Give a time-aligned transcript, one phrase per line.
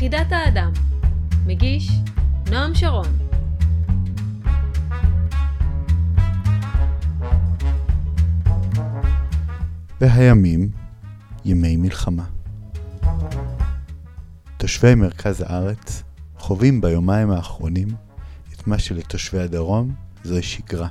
[0.00, 0.72] חידת האדם.
[1.46, 1.90] מגיש
[2.50, 3.06] נועם שרון.
[10.00, 10.70] והימים
[11.44, 12.24] ימי מלחמה.
[14.56, 16.02] תושבי מרכז הארץ
[16.38, 17.88] חווים ביומיים האחרונים
[18.54, 19.94] את מה שלתושבי הדרום
[20.24, 20.88] זו שגרה.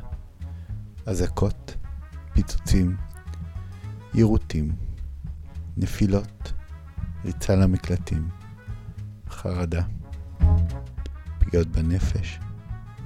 [1.06, 1.76] אזעקות,
[2.34, 2.98] פיצוצים,
[4.14, 4.72] יירוטים,
[5.78, 6.54] נפילות,
[7.26, 8.28] ריצה למקלטים.
[9.42, 9.82] חרדה,
[11.40, 12.40] פגיעות בנפש,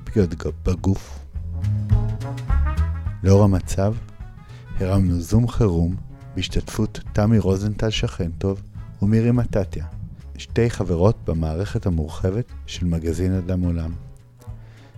[0.04, 0.30] פגיעות
[0.66, 1.26] בגוף.
[3.23, 3.94] לאור המצב,
[4.80, 5.96] הרמנו זום חירום
[6.36, 8.62] בהשתתפות תמי רוזנטל שכן טוב
[9.02, 9.86] ומירי מטטיה,
[10.38, 13.92] שתי חברות במערכת המורחבת של מגזין אדם עולם.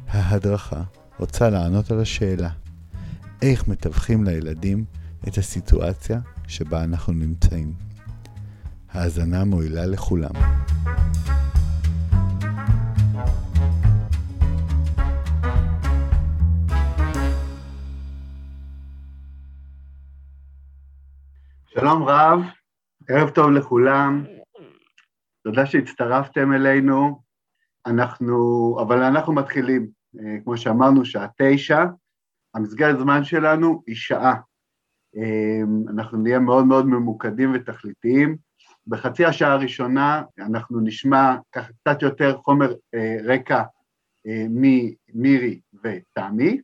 [0.07, 0.83] ההדרכה
[1.19, 2.49] רוצה לענות על השאלה
[3.41, 4.85] איך מתווכים לילדים
[5.27, 7.73] את הסיטואציה שבה אנחנו נמצאים.
[8.95, 10.29] האזנה מועילה לכולם.
[21.67, 22.39] שלום רב,
[23.09, 24.23] ערב טוב לכולם,
[25.43, 27.21] תודה שהצטרפתם אלינו,
[27.85, 28.37] אנחנו,
[28.81, 29.87] אבל אנחנו מתחילים,
[30.19, 31.85] אה, כמו שאמרנו, שעה תשע,
[32.55, 34.35] המסגרת זמן שלנו היא שעה.
[35.17, 35.61] אה,
[35.93, 38.44] אנחנו נהיה מאוד מאוד ממוקדים ותכליתיים,
[38.87, 43.63] בחצי השעה הראשונה אנחנו נשמע ככה קצת יותר חומר אה, רקע
[44.27, 46.61] אה, ממירי ותמי,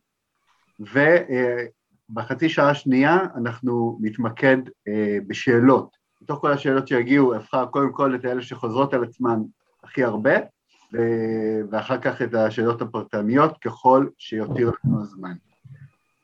[0.80, 4.56] ובחצי אה, שעה השנייה אנחנו נתמקד
[4.88, 5.96] אה, בשאלות.
[6.22, 9.38] מתוך כל השאלות שיגיעו אבחר קודם כל את אלה שחוזרות על עצמן
[9.84, 10.36] הכי הרבה,
[10.94, 15.34] ו- ואחר כך את השאלות הפרטניות ככל שיותיר לנו הזמן.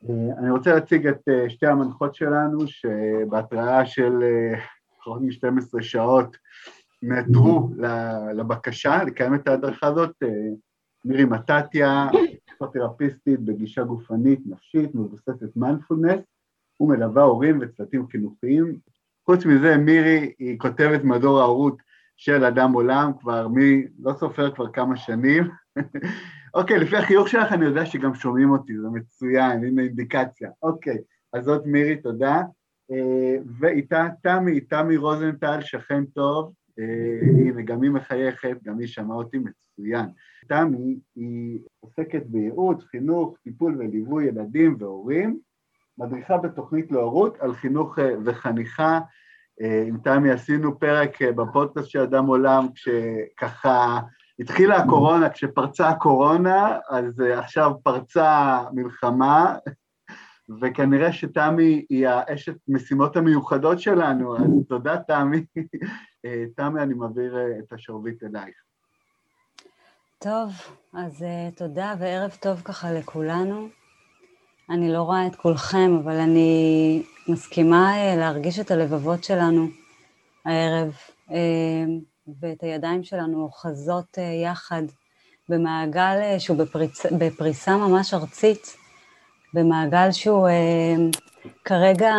[0.09, 4.13] אה, אני רוצה להציג את אה, שתי המנחות שלנו, שבהתראה של
[5.09, 6.37] פחות מ-12 שעות
[7.03, 7.71] נעתרו
[8.35, 10.11] לבקשה לקיים את ההדרכה הזאת.
[10.23, 10.29] אה,
[11.05, 12.09] מירי מטטיה,
[12.47, 16.21] פסיכותרפיסטית בגישה גופנית, נפשית, מבוססת מיינדפולנס,
[16.81, 18.79] ומלווה הורים וצוותים חינוכיים.
[19.27, 21.77] חוץ מזה, מירי היא כותבת מדור ההורות
[22.17, 25.45] של אדם עולם, כבר מי, לא סופר כבר כמה שנים.
[26.55, 30.51] אוקיי, okay, לפי החיוך שלך אני יודע שגם שומעים אותי, זה מצוין, הנה אינדיקציה.
[30.63, 32.43] אוקיי, okay, אז זאת מירי, תודה.
[33.61, 39.39] ואיתה תמי, תמי רוזנטל, שכן טוב, אה, הנה, גם היא מחייכת, גם היא שמעה אותי
[39.39, 40.07] מצוין.
[40.49, 45.39] תמי היא עוסקת בייעוץ, חינוך, טיפול וליווי ילדים והורים,
[45.99, 49.01] מדריכה בתוכנית להורות על חינוך אה, וחניכה.
[49.63, 53.99] אה, עם תמי עשינו פרק בפודקאסט של אדם עולם, כשככה
[54.39, 59.57] התחילה הקורונה, כשפרצה הקורונה, אז עכשיו פרצה מלחמה,
[60.61, 65.45] וכנראה שתמי היא האשת משימות המיוחדות שלנו, אז תודה תמי.
[66.25, 68.55] אה, תמי, אני מעביר אה, את השרביט אלייך.
[70.19, 70.51] טוב,
[70.95, 73.69] אז אה, תודה וערב טוב ככה לכולנו.
[74.71, 79.69] אני לא רואה את כולכם, אבל אני מסכימה להרגיש את הלבבות שלנו
[80.45, 80.97] הערב,
[82.41, 84.83] ואת הידיים שלנו אוחזות יחד
[85.49, 87.07] במעגל שהוא בפריצ...
[87.07, 88.77] בפריסה ממש ארצית.
[89.59, 90.95] במעגל שהוא אה,
[91.65, 92.15] כרגע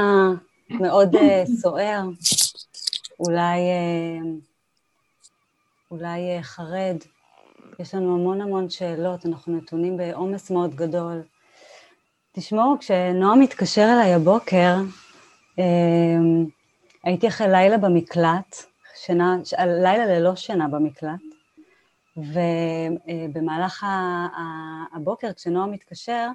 [0.70, 2.02] מאוד אה, סוער,
[3.20, 4.20] אולי, אה,
[5.92, 6.96] אולי אה, חרד.
[7.80, 11.22] יש לנו המון המון שאלות, אנחנו נתונים בעומס מאוד גדול.
[12.32, 14.76] תשמעו, כשנועם התקשר אליי הבוקר,
[15.60, 15.64] אה,
[17.04, 18.56] הייתי אחרי לילה במקלט,
[19.06, 19.54] שינה, ש...
[19.60, 21.20] לילה ללא שינה במקלט,
[22.18, 24.40] ובמהלך אה,
[24.96, 26.28] הבוקר, כשנועם מתקשר,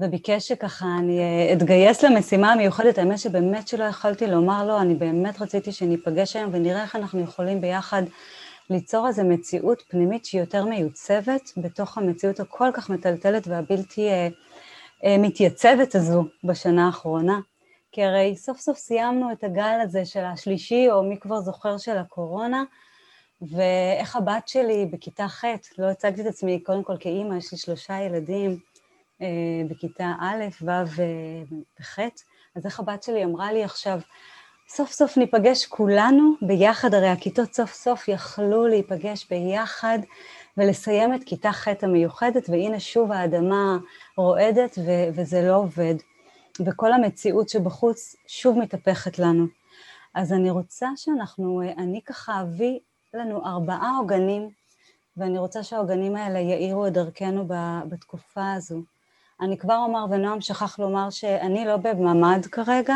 [0.00, 4.94] וביקש שככה אני אה, אתגייס למשימה המיוחדת, האמת שבאמת שלא יכולתי לומר לו, לא, אני
[4.94, 8.02] באמת רציתי שניפגש היום ונראה איך אנחנו יכולים ביחד
[8.70, 14.28] ליצור איזו מציאות פנימית שהיא יותר מיוצבת בתוך המציאות הכל כך מטלטלת והבלתי אה,
[15.04, 17.40] אה, מתייצבת הזו בשנה האחרונה.
[17.92, 21.98] כי הרי סוף סוף סיימנו את הגל הזה של השלישי, או מי כבר זוכר, של
[21.98, 22.62] הקורונה,
[23.50, 25.44] ואיך הבת שלי בכיתה ח',
[25.78, 28.58] לא הצגתי את עצמי קודם כל כאימא, יש לי שלושה ילדים,
[29.22, 29.26] אה,
[29.68, 30.84] בכיתה א', ו' אה,
[31.80, 31.98] וח',
[32.56, 34.00] אז איך הבת שלי אמרה לי עכשיו,
[34.68, 39.98] סוף סוף ניפגש כולנו ביחד, הרי הכיתות סוף סוף יכלו להיפגש ביחד
[40.56, 43.78] ולסיים את כיתה ח' המיוחדת, והנה שוב האדמה
[44.16, 45.94] רועדת ו- וזה לא עובד,
[46.66, 49.46] וכל המציאות שבחוץ שוב מתהפכת לנו.
[50.14, 52.78] אז אני רוצה שאנחנו, אה, אני ככה אביא
[53.14, 54.48] לנו ארבעה עוגנים,
[55.16, 57.48] ואני רוצה שהעוגנים האלה יאירו את דרכנו
[57.88, 58.78] בתקופה הזו.
[59.40, 62.94] אני כבר אומר, ונועם שכח לומר שאני לא בממ"ד כרגע,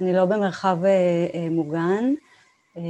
[0.00, 0.88] אני לא במרחב אה,
[1.34, 2.04] אה, מוגן,
[2.76, 2.82] אה,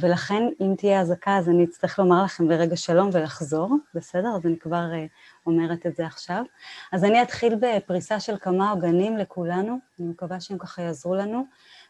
[0.00, 4.28] ולכן אם תהיה אזעקה אז אני אצטרך לומר לכם ברגע שלום ולחזור, בסדר?
[4.36, 4.86] אז אני כבר
[5.46, 6.42] אומרת את זה עכשיו.
[6.92, 11.42] אז אני אתחיל בפריסה של כמה עוגנים לכולנו, אני מקווה שהם ככה יעזרו לנו,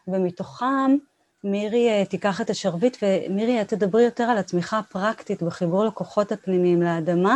[0.07, 0.97] ומתוכם
[1.43, 6.81] מירי אה, תיקח את השרביט, ומירי, את תדברי יותר על עצמך הפרקטית בחיבור לכוחות הפנימיים
[6.81, 7.35] לאדמה,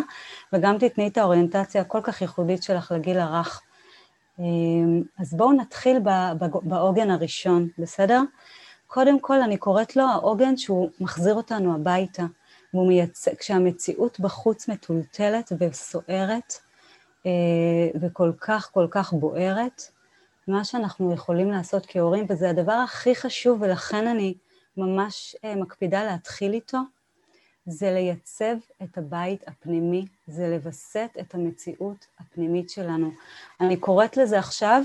[0.54, 3.62] וגם תתני את האוריינטציה הכל כך ייחודית שלך לגיל הרך.
[4.40, 5.98] אמ, אז בואו נתחיל
[6.64, 8.22] בעוגן הראשון, בסדר?
[8.88, 12.24] קודם כל, אני קוראת לו העוגן שהוא מחזיר אותנו הביתה.
[12.74, 16.60] והוא מייצג, כשהמציאות בחוץ מטולטלת וסוערת,
[17.26, 17.32] אה,
[18.02, 19.82] וכל כך כל כך בוערת,
[20.48, 24.34] מה שאנחנו יכולים לעשות כהורים, וזה הדבר הכי חשוב ולכן אני
[24.78, 26.78] ממש אה, מקפידה להתחיל איתו,
[27.66, 33.12] זה לייצב את הבית הפנימי, זה לווסת את המציאות הפנימית שלנו.
[33.62, 34.82] אני קוראת לזה עכשיו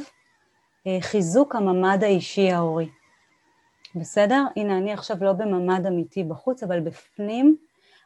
[0.86, 2.88] אה, חיזוק הממד האישי ההורי.
[3.94, 4.44] בסדר?
[4.56, 7.56] הנה, אני עכשיו לא בממד אמיתי בחוץ, אבל בפנים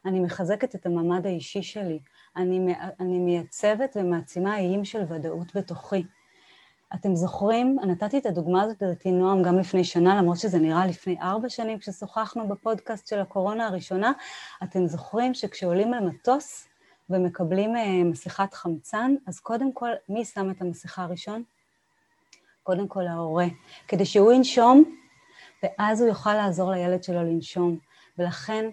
[0.05, 1.99] אני מחזקת את הממד האישי שלי.
[2.37, 6.03] אני, אני מייצבת ומעצימה איים של ודאות בתוכי.
[6.95, 11.17] אתם זוכרים, נתתי את הדוגמה הזאת לדעתי נועם גם לפני שנה, למרות שזה נראה לפני
[11.21, 14.11] ארבע שנים כששוחחנו בפודקאסט של הקורונה הראשונה,
[14.63, 16.67] אתם זוכרים שכשעולים על מטוס
[17.09, 21.43] ומקבלים אה, מסכת חמצן, אז קודם כל, מי שם את המסכה הראשון?
[22.63, 23.45] קודם כל ההורה,
[23.87, 24.95] כדי שהוא ינשום,
[25.63, 27.77] ואז הוא יוכל לעזור לילד שלו לנשום.
[28.17, 28.65] ולכן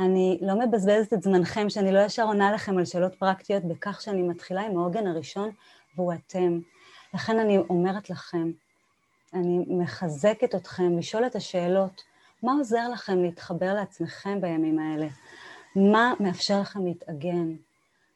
[0.00, 4.22] אני לא מבזבזת את זמנכם, שאני לא ישר עונה לכם על שאלות פרקטיות בכך שאני
[4.22, 5.50] מתחילה עם העוגן הראשון,
[5.96, 6.58] והוא אתם.
[7.16, 8.50] לכן אני אומרת לכם,
[9.34, 12.02] אני מחזקת אתכם לשאול את השאלות,
[12.42, 15.06] מה עוזר לכם להתחבר לעצמכם בימים האלה?
[15.76, 17.56] מה מאפשר לכם להתאגן?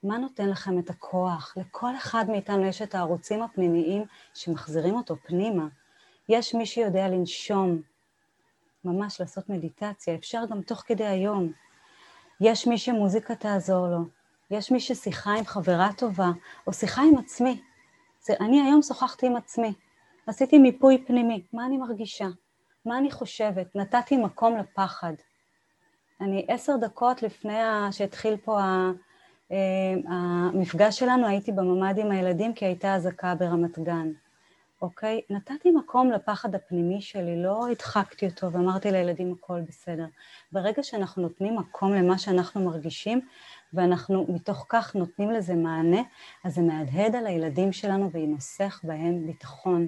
[0.02, 1.54] מה נותן לכם את הכוח?
[1.56, 4.04] לכל אחד מאיתנו יש את הערוצים הפנימיים
[4.34, 5.66] שמחזירים אותו פנימה.
[6.28, 7.82] יש מי שיודע לנשום,
[8.84, 11.52] ממש לעשות מדיטציה, אפשר גם תוך כדי היום.
[12.40, 13.98] יש מי שמוזיקה תעזור לו,
[14.50, 16.30] יש מי ששיחה עם חברה טובה,
[16.66, 17.60] או שיחה עם עצמי,
[18.24, 19.72] זה אני היום שוחחתי עם עצמי,
[20.26, 22.26] עשיתי מיפוי פנימי, מה אני מרגישה,
[22.86, 25.12] מה אני חושבת, נתתי מקום לפחד.
[26.20, 27.58] אני עשר דקות לפני
[27.90, 28.60] שהתחיל פה
[29.52, 34.10] אה, המפגש שלנו, הייתי בממ"ד עם הילדים כי הייתה אזעקה ברמת גן,
[34.82, 35.20] אוקיי?
[35.30, 40.06] נתתי מקום לפחד הפנימי שלי, לא הדחקתי אותו ואמרתי לילדים הכל בסדר.
[40.52, 43.20] ברגע שאנחנו נותנים מקום למה שאנחנו מרגישים,
[43.74, 46.00] ואנחנו מתוך כך נותנים לזה מענה,
[46.44, 49.86] אז זה מהדהד על הילדים שלנו וינסח בהם ביטחון.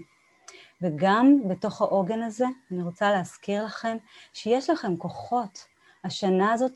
[0.83, 3.97] וגם בתוך העוגן הזה, אני רוצה להזכיר לכם
[4.33, 5.67] שיש לכם כוחות.
[6.05, 6.73] השנה הזאת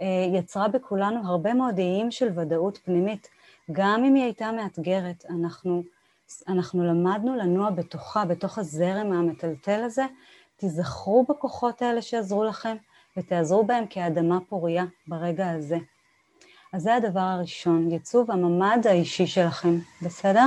[0.00, 0.06] אה,
[0.38, 3.28] יצרה בכולנו הרבה מאוד איים של ודאות פנימית.
[3.72, 5.82] גם אם היא הייתה מאתגרת, אנחנו,
[6.48, 10.06] אנחנו למדנו לנוע בתוכה, בתוך הזרם המטלטל הזה.
[10.56, 12.76] תיזכרו בכוחות האלה שעזרו לכם
[13.16, 15.78] ותעזרו בהם כאדמה פוריה ברגע הזה.
[16.72, 20.42] אז זה הדבר הראשון, ייצוב הממד האישי שלכם, בסדר?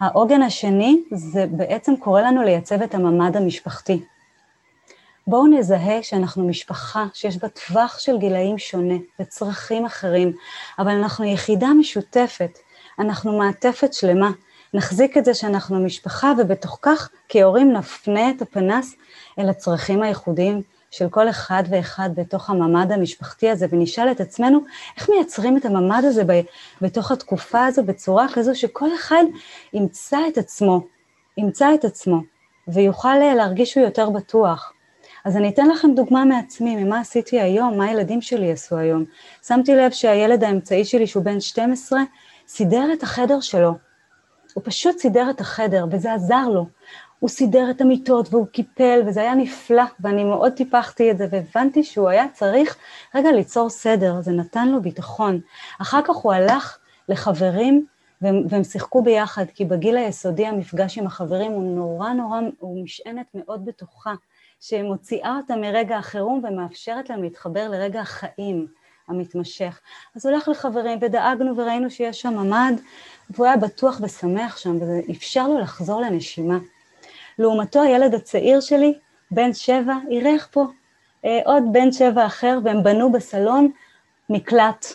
[0.00, 4.02] העוגן השני זה בעצם קורא לנו לייצב את הממד המשפחתי.
[5.26, 10.32] בואו נזהה שאנחנו משפחה שיש בה טווח של גילאים שונה וצרכים אחרים,
[10.78, 12.50] אבל אנחנו יחידה משותפת,
[12.98, 14.30] אנחנו מעטפת שלמה.
[14.74, 18.94] נחזיק את זה שאנחנו משפחה ובתוך כך כהורים נפנה את הפנס
[19.38, 20.62] אל הצרכים הייחודיים
[20.96, 24.58] של כל אחד ואחד בתוך הממד המשפחתי הזה, ונשאל את עצמנו
[24.96, 26.40] איך מייצרים את הממד הזה ב,
[26.80, 29.24] בתוך התקופה הזו בצורה כזו שכל אחד
[29.72, 30.80] ימצא את עצמו,
[31.38, 32.20] ימצא את עצמו,
[32.68, 34.72] ויוכל אה, להרגיש שהוא יותר בטוח.
[35.24, 39.04] אז אני אתן לכם דוגמה מעצמי, ממה עשיתי היום, מה הילדים שלי עשו היום.
[39.46, 42.00] שמתי לב שהילד האמצעי שלי, שהוא בן 12,
[42.48, 43.72] סידר את החדר שלו.
[44.54, 46.66] הוא פשוט סידר את החדר, וזה עזר לו.
[47.24, 51.84] הוא סידר את המיטות והוא קיפל, וזה היה נפלא, ואני מאוד טיפחתי את זה, והבנתי
[51.84, 52.76] שהוא היה צריך
[53.14, 55.40] רגע ליצור סדר, זה נתן לו ביטחון.
[55.82, 56.78] אחר כך הוא הלך
[57.08, 57.86] לחברים,
[58.22, 63.26] והם, והם שיחקו ביחד, כי בגיל היסודי המפגש עם החברים הוא נורא נורא, הוא משענת
[63.34, 64.14] מאוד בטוחה,
[64.60, 68.66] שמוציאה אותם מרגע החירום ומאפשרת להם להתחבר לרגע החיים.
[69.08, 69.80] המתמשך.
[70.16, 72.74] אז הוא הלך לחברים ודאגנו וראינו שיש שם ממ"ד
[73.30, 76.58] והוא היה בטוח ושמח שם וזה אפשר לו לחזור לנשימה.
[77.38, 78.98] לעומתו הילד הצעיר שלי,
[79.30, 80.66] בן שבע, אירח פה
[81.24, 83.70] אה, עוד בן שבע אחר, והם בנו בסלון
[84.30, 84.86] מקלט.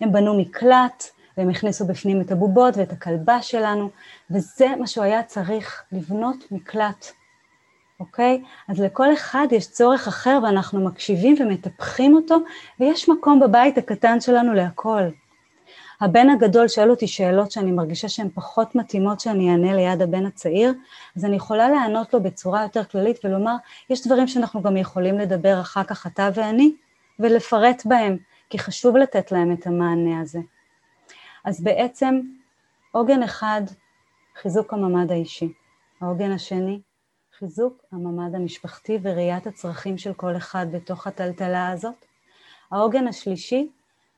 [0.00, 1.04] הם בנו מקלט,
[1.36, 3.90] והם הכניסו בפנים את הבובות ואת הכלבה שלנו,
[4.30, 7.06] וזה מה שהוא היה צריך, לבנות מקלט,
[8.00, 8.42] אוקיי?
[8.68, 12.36] אז לכל אחד יש צורך אחר, ואנחנו מקשיבים ומטפחים אותו,
[12.80, 15.02] ויש מקום בבית הקטן שלנו להכל.
[16.00, 20.72] הבן הגדול שואל אותי שאלות שאני מרגישה שהן פחות מתאימות שאני אענה ליד הבן הצעיר,
[21.16, 23.54] אז אני יכולה לענות לו בצורה יותר כללית ולומר,
[23.90, 26.72] יש דברים שאנחנו גם יכולים לדבר אחר כך אתה ואני,
[27.18, 28.16] ולפרט בהם,
[28.50, 30.38] כי חשוב לתת להם את המענה הזה.
[31.44, 32.20] אז בעצם
[32.92, 33.62] עוגן אחד,
[34.42, 35.52] חיזוק הממד האישי.
[36.00, 36.80] העוגן השני,
[37.38, 41.94] חיזוק הממד המשפחתי וראיית הצרכים של כל אחד בתוך הטלטלה הזאת.
[42.70, 43.68] העוגן השלישי,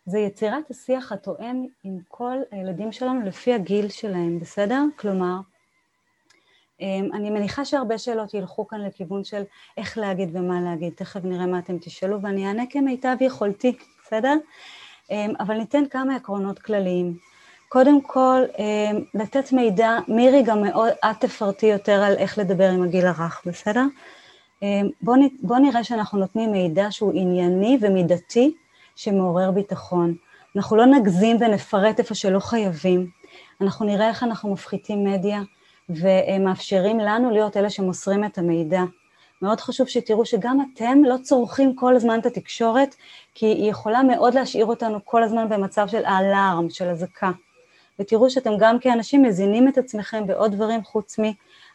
[0.07, 4.83] זה יצירת השיח התואם עם כל הילדים שלנו לפי הגיל שלהם, בסדר?
[4.97, 5.37] כלומר,
[6.81, 9.43] אמ, אני מניחה שהרבה שאלות ילכו כאן לכיוון של
[9.77, 14.35] איך להגיד ומה להגיד, תכף נראה מה אתם תשאלו ואני אענה כמיטב יכולתי, בסדר?
[15.11, 17.19] אמ, אבל ניתן כמה עקרונות כלליים.
[17.69, 22.83] קודם כל, אמ, לתת מידע, מירי גם מאוד, את תפרטי יותר על איך לדבר עם
[22.83, 23.85] הגיל הרך, בסדר?
[25.43, 28.55] בואו נראה שאנחנו נותנים מידע שהוא ענייני ומידתי
[28.97, 30.15] שמעורר ביטחון.
[30.57, 33.07] אנחנו לא נגזים ונפרט איפה שלא חייבים.
[33.61, 35.41] אנחנו נראה איך אנחנו מפחיתים מדיה
[35.89, 38.83] ומאפשרים לנו להיות אלה שמוסרים את המידע.
[39.43, 42.95] מאוד חשוב שתראו שגם אתם לא צורכים כל הזמן את התקשורת,
[43.35, 47.31] כי היא יכולה מאוד להשאיר אותנו כל הזמן במצב של אלארם, של אזעקה.
[47.99, 51.17] ותראו שאתם גם כאנשים מזינים את עצמכם בעוד דברים חוץ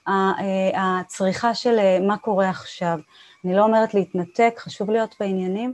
[0.07, 2.99] מהצריכה של אה, מה קורה עכשיו.
[3.45, 5.73] אני לא אומרת להתנתק, חשוב להיות בעניינים,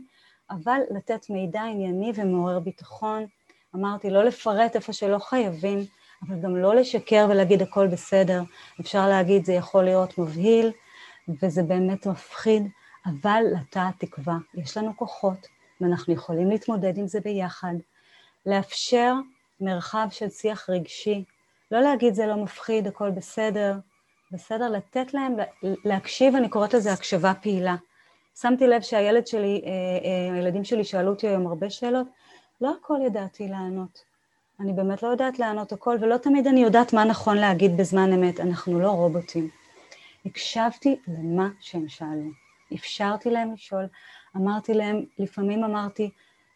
[0.51, 3.25] אבל לתת מידע ענייני ומעורר ביטחון.
[3.75, 5.79] אמרתי, לא לפרט איפה שלא חייבים,
[6.27, 8.41] אבל גם לא לשקר ולהגיד הכל בסדר.
[8.81, 10.71] אפשר להגיד, זה יכול להיות מבהיל,
[11.43, 12.63] וזה באמת מפחיד,
[13.05, 14.37] אבל לתא התקווה.
[14.53, 15.47] יש לנו כוחות,
[15.81, 17.73] ואנחנו יכולים להתמודד עם זה ביחד.
[18.45, 19.13] לאפשר
[19.61, 21.23] מרחב של שיח רגשי.
[21.71, 23.75] לא להגיד זה לא מפחיד, הכל בסדר,
[24.31, 24.69] בסדר?
[24.69, 25.35] לתת להם,
[25.85, 27.75] להקשיב, אני קוראת לזה הקשבה פעילה.
[28.41, 32.07] שמתי לב שהילד שלי, אה, אה, הילדים שלי שאלו אותי היום הרבה שאלות,
[32.61, 33.99] לא הכל ידעתי לענות.
[34.59, 38.39] אני באמת לא יודעת לענות הכל, ולא תמיד אני יודעת מה נכון להגיד בזמן אמת,
[38.39, 39.49] אנחנו לא רובוטים.
[40.25, 42.29] הקשבתי למה שהם שאלו,
[42.73, 43.85] אפשרתי להם לשאול,
[44.35, 46.09] אמרתי להם, לפעמים אמרתי,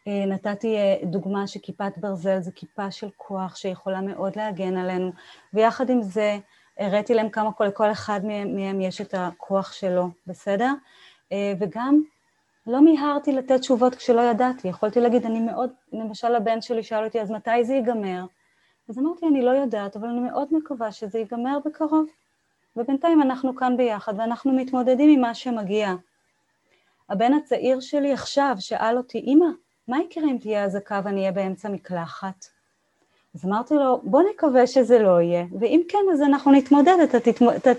[0.08, 5.12] אה, נתתי דוגמה שכיפת ברזל זה כיפה של כוח שיכולה מאוד להגן עלינו,
[5.54, 6.38] ויחד עם זה
[6.80, 10.70] הראיתי להם כמה כל, כל אחד מהם, מהם יש את הכוח שלו, בסדר?
[11.32, 12.02] אה, וגם
[12.68, 17.22] לא מיהרתי לתת תשובות כשלא ידעתי, יכולתי להגיד, אני מאוד, למשל הבן שלי שאל אותי,
[17.22, 18.26] אז מתי זה ייגמר?
[18.90, 22.06] אז אמרתי, אני לא יודעת, אבל אני מאוד מקווה שזה ייגמר בקרוב.
[22.76, 25.94] ובינתיים אנחנו כאן ביחד, ואנחנו מתמודדים עם מה שמגיע.
[27.10, 29.46] הבן הצעיר שלי עכשיו שאל אותי, אמא,
[29.88, 32.46] מה יקרה אם תהיה אזעקה ואני אהיה באמצע מקלחת?
[33.36, 37.56] אז אמרתי לו, בוא נקווה שזה לא יהיה, ואם כן, אז אנחנו נתמודד, אתה תתמודד,
[37.56, 37.70] אתה...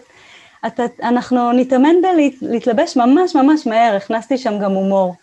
[0.67, 5.15] אתה, אנחנו נתאמן בלהתלבש ממש ממש מהר, הכנסתי שם גם הומור.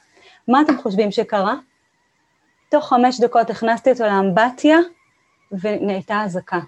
[0.48, 1.56] מה אתם חושבים שקרה?
[2.72, 4.78] תוך חמש דקות הכנסתי אותו לאמבטיה
[5.62, 6.60] ונהייתה אזעקה.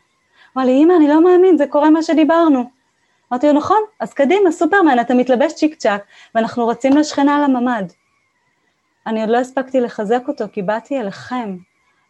[0.57, 2.63] אמר לי, אמא, אני לא מאמין, זה קורה מה שדיברנו.
[3.31, 6.01] אמרתי לו, נכון, אז קדימה, סופרמן, אתה מתלבש צ'יק צ'אק,
[6.35, 7.83] ואנחנו רצים לשכנה על הממ"ד.
[9.07, 11.57] אני עוד לא הספקתי לחזק אותו, כי באתי אליכם,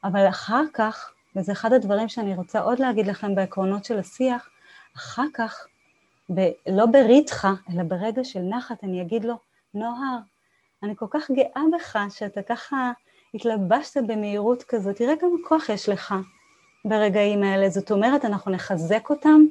[0.03, 4.49] אבל אחר כך, וזה אחד הדברים שאני רוצה עוד להגיד לכם בעקרונות של השיח,
[4.95, 5.65] אחר כך
[6.33, 9.33] ב- לא בריתחה, אלא ברגע של נחת, אני אגיד לו,
[9.74, 10.17] נוהר,
[10.83, 12.91] אני כל כך גאה בך שאתה ככה
[13.33, 16.15] התלבשת במהירות כזאת, תראה כמה כוח יש לך
[16.86, 17.69] ברגעים האלה.
[17.69, 19.41] זאת אומרת, אנחנו נחזק אותם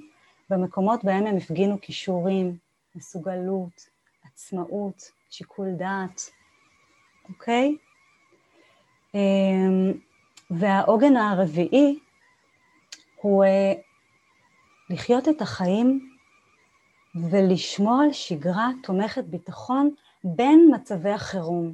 [0.50, 2.56] במקומות בהם הם הפגינו כישורים,
[2.94, 3.87] מסוגלות,
[4.25, 6.30] עצמאות, שיקול דעת,
[7.28, 7.76] אוקיי?
[9.14, 9.92] אמ,
[10.50, 11.99] והעוגן הרביעי
[13.20, 13.73] הוא אה,
[14.90, 16.07] לחיות את החיים
[17.14, 19.90] ולשמור על שגרה תומכת ביטחון
[20.24, 21.72] בין מצבי החירום,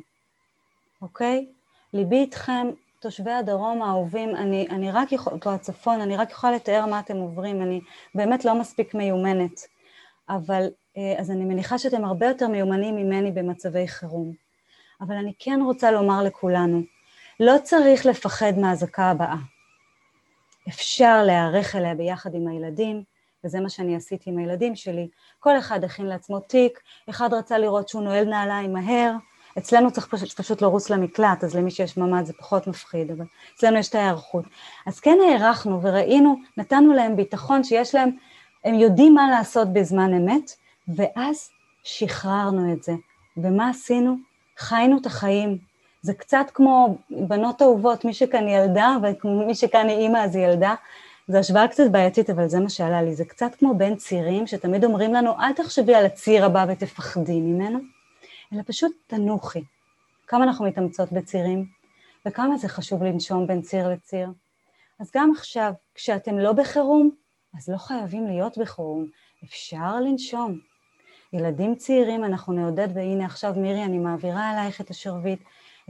[1.03, 1.47] אוקיי?
[1.93, 2.67] ליבי איתכם,
[3.01, 7.17] תושבי הדרום האהובים, אני, אני רק יכולה, פה הצפון, אני רק יכולה לתאר מה אתם
[7.17, 7.81] עוברים, אני
[8.15, 9.61] באמת לא מספיק מיומנת,
[10.29, 14.33] אבל אה, אז אני מניחה שאתם הרבה יותר מיומנים ממני במצבי חירום.
[15.01, 16.83] אבל אני כן רוצה לומר לכולנו,
[17.41, 19.37] לא צריך לפחד מהאזעקה הבאה.
[20.69, 23.03] אפשר להיערך אליה ביחד עם הילדים,
[23.45, 25.09] וזה מה שאני עשיתי עם הילדים שלי.
[25.39, 29.13] כל אחד הכין לעצמו תיק, אחד רצה לראות שהוא נועל נעליים מהר,
[29.59, 33.25] אצלנו צריך פשוט, פשוט לרוץ למקלט, אז למי שיש ממ"ד זה פחות מפחיד, אבל
[33.57, 34.45] אצלנו יש את ההיערכות.
[34.87, 38.11] אז כן הערכנו וראינו, נתנו להם ביטחון שיש להם,
[38.65, 40.51] הם יודעים מה לעשות בזמן אמת,
[40.97, 41.51] ואז
[41.85, 42.93] שחררנו את זה.
[43.37, 44.15] ומה עשינו?
[44.59, 45.59] חיינו את החיים.
[46.03, 50.75] זה קצת כמו בנות אהובות, מי שכאן ילדה, ומי שכאן היא אימא אז היא ילדה,
[51.29, 53.15] זו השוואה קצת בעייתית, אבל זה מה שעלה לי.
[53.15, 57.79] זה קצת כמו בין צירים, שתמיד אומרים לנו, אל תחשבי על הציר הבא ותפחדי ממנו,
[58.55, 59.63] אלא פשוט תנוחי.
[60.27, 61.67] כמה אנחנו מתאמצות בצירים,
[62.29, 64.29] וכמה זה חשוב לנשום בין ציר לציר.
[65.01, 67.11] אז גם עכשיו, כשאתם לא בחירום,
[67.59, 69.07] אז לא חייבים להיות בחירום,
[69.45, 70.59] אפשר לנשום.
[71.33, 75.41] ילדים צעירים אנחנו נעודד, והנה עכשיו מירי, אני מעבירה עלייך את השרביט,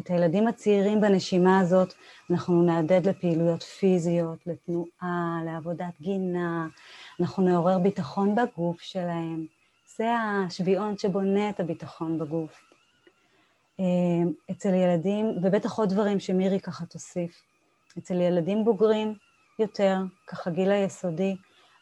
[0.00, 1.94] את הילדים הצעירים בנשימה הזאת
[2.30, 6.66] אנחנו נעדד לפעילויות פיזיות, לתנועה, לעבודת גינה,
[7.20, 9.46] אנחנו נעורר ביטחון בגוף שלהם.
[9.96, 12.52] זה השביעון שבונה את הביטחון בגוף.
[13.80, 13.84] אה,
[14.50, 17.42] אצל ילדים, ובטח עוד דברים שמירי ככה תוסיף,
[17.98, 19.14] אצל ילדים בוגרים
[19.58, 21.36] יותר, ככה גיל היסודי,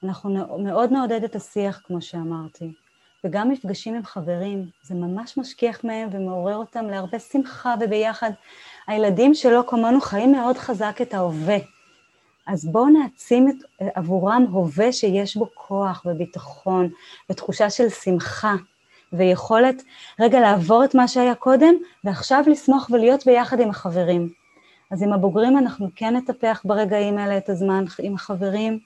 [0.04, 2.72] אנחנו מאוד נעודד את השיח, כמו שאמרתי.
[3.26, 8.30] וגם מפגשים עם חברים, זה ממש משכיח מהם ומעורר אותם להרבה שמחה וביחד.
[8.86, 11.56] הילדים שלא כמונו חיים מאוד חזק את ההווה,
[12.46, 16.88] אז בואו נעצים את, עבורם הווה שיש בו כוח וביטחון
[17.30, 18.52] ותחושה של שמחה
[19.12, 19.82] ויכולת
[20.20, 21.74] רגע לעבור את מה שהיה קודם
[22.04, 24.28] ועכשיו לשמוח ולהיות ביחד עם החברים.
[24.90, 28.78] אז עם הבוגרים אנחנו כן נטפח ברגעים האלה את הזמן עם החברים,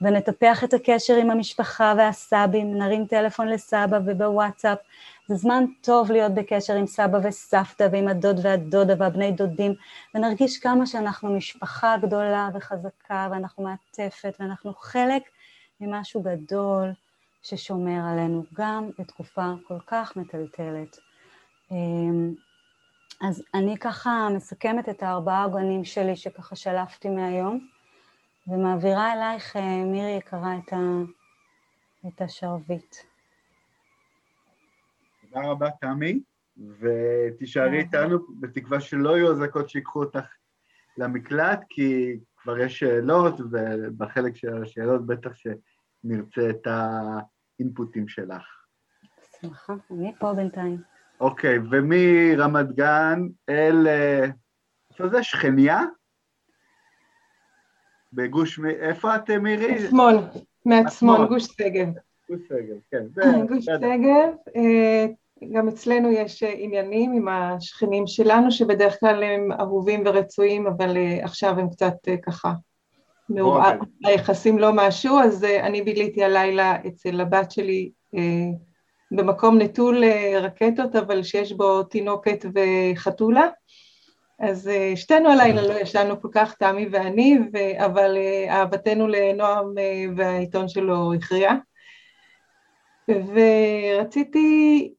[0.00, 4.78] ונטפח את הקשר עם המשפחה והסבים, נרים טלפון לסבא ובוואטסאפ.
[5.26, 9.74] זה זמן טוב להיות בקשר עם סבא וסבתא ועם הדוד והדודה והבני דודים,
[10.14, 15.22] ונרגיש כמה שאנחנו משפחה גדולה וחזקה, ואנחנו מעטפת, ואנחנו חלק
[15.80, 16.90] ממשהו גדול
[17.42, 20.98] ששומר עלינו, גם בתקופה כל כך מטלטלת.
[21.70, 22.32] אמ,
[23.28, 27.58] אז אני ככה מסכמת את הארבעה הגנים שלי שככה שלפתי מהיום.
[28.48, 30.76] ומעבירה אלייך, אה, מירי יקרה, את, ה...
[32.08, 32.96] את השרביט.
[35.20, 36.20] תודה רבה, תמי,
[36.80, 40.24] ותישארי איתנו בתקווה שלא יהיו אזעקות שיקחו אותך
[40.96, 46.66] למקלט, כי כבר יש שאלות, ובחלק של השאלות בטח שנרצה את
[47.60, 48.42] האינפוטים שלך.
[49.20, 50.76] בשמחה, אני פה בינתיים.
[51.20, 53.86] אוקיי, ומרמת גן אל...
[54.90, 55.22] איפה זה?
[55.22, 55.82] שכניה?
[58.12, 59.78] בגוש, איפה את אה, מירי?
[59.88, 60.16] שמאל,
[60.66, 60.92] מעט
[61.28, 61.88] גוש שגב.
[62.30, 63.06] גוש שגב, כן.
[63.48, 65.06] גוש שגב, אה,
[65.52, 71.58] גם אצלנו יש אה, עניינים עם השכנים שלנו, שבדרך כלל הם אהובים ורצויים, אבל עכשיו
[71.58, 72.52] הם קצת ככה
[73.28, 73.88] מעורער, אוקיי.
[74.04, 77.90] היחסים לא משהו, אז אני ביליתי הלילה אצל הבת שלי
[79.10, 80.02] במקום נטול
[80.40, 83.46] רקטות, אבל שיש בו תינוקת וחתולה.
[84.40, 87.84] אז אה, שתינו הלילה לא ישנו כל כך, תמי ואני, ו...
[87.84, 91.50] אבל אה, אהבתנו לנועם אה, והעיתון שלו הכריע.
[93.10, 94.90] ורציתי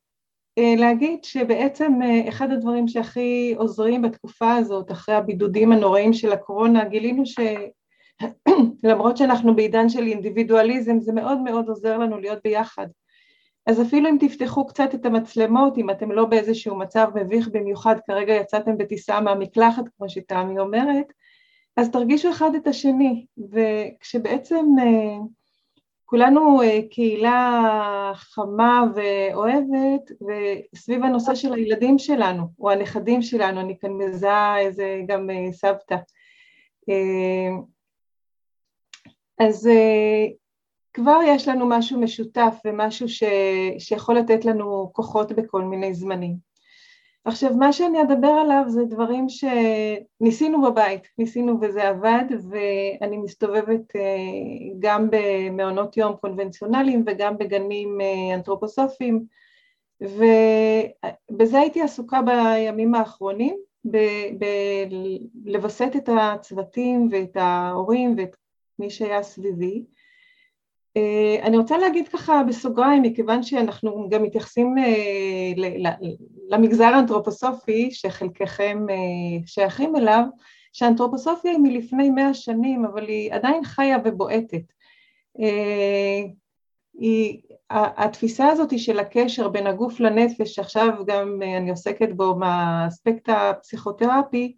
[0.60, 1.92] להגיד שבעצם
[2.30, 9.90] אחד הדברים שהכי עוזרים בתקופה הזאת, אחרי הבידודים הנוראים של הקורונה, גילינו שלמרות שאנחנו בעידן
[9.90, 12.88] של אינדיבידואליזם, זה מאוד מאוד עוזר לנו להיות ביחד.
[13.70, 18.34] אז אפילו אם תפתחו קצת את המצלמות, אם אתם לא באיזשהו מצב מביך במיוחד, כרגע
[18.34, 21.14] יצאתם בטיסה מהמקלחת, כמו שתמי אומרת,
[21.78, 25.18] אז תרגישו אחד את השני, וכשבעצם אה,
[26.06, 27.60] כולנו אה, קהילה
[28.16, 30.12] חמה ואוהבת,
[30.74, 35.96] וסביב הנושא של הילדים שלנו, או הנכדים שלנו, אני כאן מזהה איזה גם אה, סבתא.
[39.40, 39.70] אז
[41.02, 43.24] כבר יש לנו משהו משותף ומשהו ש,
[43.80, 46.36] שיכול לתת לנו כוחות בכל מיני זמנים.
[47.26, 54.02] עכשיו, מה שאני אדבר עליו זה דברים שניסינו בבית, ניסינו וזה עבד, ואני מסתובבת אה,
[54.80, 59.26] גם במעונות יום קונבנציונליים וגם בגנים אה, אנתרופוסופיים,
[60.02, 63.58] ובזה הייתי עסוקה בימים האחרונים,
[65.44, 68.36] בלווסת ב- את הצוותים ואת ההורים ואת
[68.80, 69.84] מי שהיה סביבי,
[70.98, 75.52] אה, אני רוצה להגיד ככה בסוגריים, מכיוון שאנחנו גם מתייחסים אה,
[76.50, 78.96] למגזר האנתרופוסופי, שחלקכם אה,
[79.46, 80.24] שייכים אליו,
[80.74, 84.62] שהאנתרופוסופיה היא מלפני מאה שנים, אבל היא עדיין חיה ובועטת.
[87.00, 93.30] היא, התפיסה הזאת היא של הקשר בין הגוף לנפש, שעכשיו גם אני עוסקת בו מהאספקט
[93.30, 94.54] הפסיכותרפי,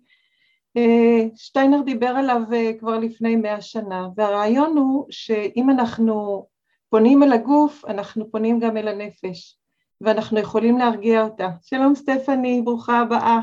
[0.78, 6.46] אה, שטיינר דיבר עליו אה, כבר לפני מאה שנה, והרעיון הוא שאם אנחנו
[6.90, 9.58] פונים אל הגוף, אנחנו פונים גם אל הנפש,
[10.02, 11.50] ואנחנו יכולים להרגיע אותה.
[11.62, 13.40] שלום סטפני, ברוכה הבאה.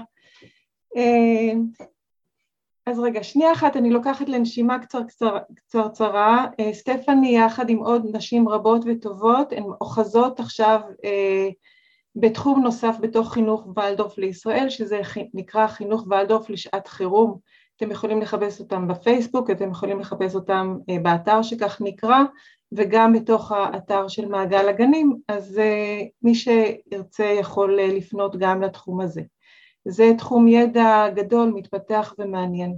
[0.97, 1.53] אה,
[2.87, 6.47] אז רגע, שנייה אחת, אני לוקחת לנשימה קצר, קצר, קצרצרה.
[6.73, 10.81] סטפני יחד עם עוד נשים רבות וטובות, הן אוחזות עכשיו
[12.17, 15.01] בתחום נוסף בתוך חינוך ולדורף לישראל, שזה
[15.35, 17.39] נקרא חינוך ולדורף לשעת חירום.
[17.77, 22.19] אתם יכולים לחפש אותם בפייסבוק, אתם יכולים לחפש אותם אה, באתר שכך נקרא,
[22.73, 29.01] וגם בתוך האתר של מעגל הגנים, אז אה, מי שירצה יכול אה, לפנות גם לתחום
[29.01, 29.23] הזה.
[29.85, 32.75] זה תחום ידע גדול, מתפתח ומעניין.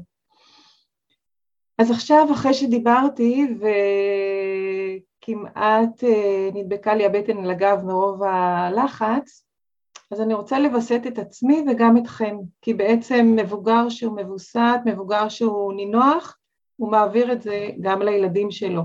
[1.79, 3.67] אז עכשיו, אחרי שדיברתי, ו...
[5.21, 9.47] כמעט אה, נדבקה לי הבטן על הגב מרוב הלחץ,
[10.13, 15.73] אז אני רוצה לווסת את עצמי וגם אתכם, כי בעצם מבוגר שהוא מבוסת, מבוגר שהוא
[15.73, 16.37] נינוח,
[16.77, 18.83] הוא מעביר את זה גם לילדים שלו.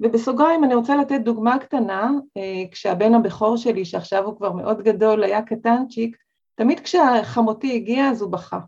[0.00, 5.24] ובסוגריים אני רוצה לתת דוגמה קטנה, אה, כשהבן הבכור שלי, שעכשיו הוא כבר מאוד גדול,
[5.24, 6.16] היה קטנצ'יק,
[6.54, 8.58] תמיד כשחמותי הגיעה אז הוא בכה.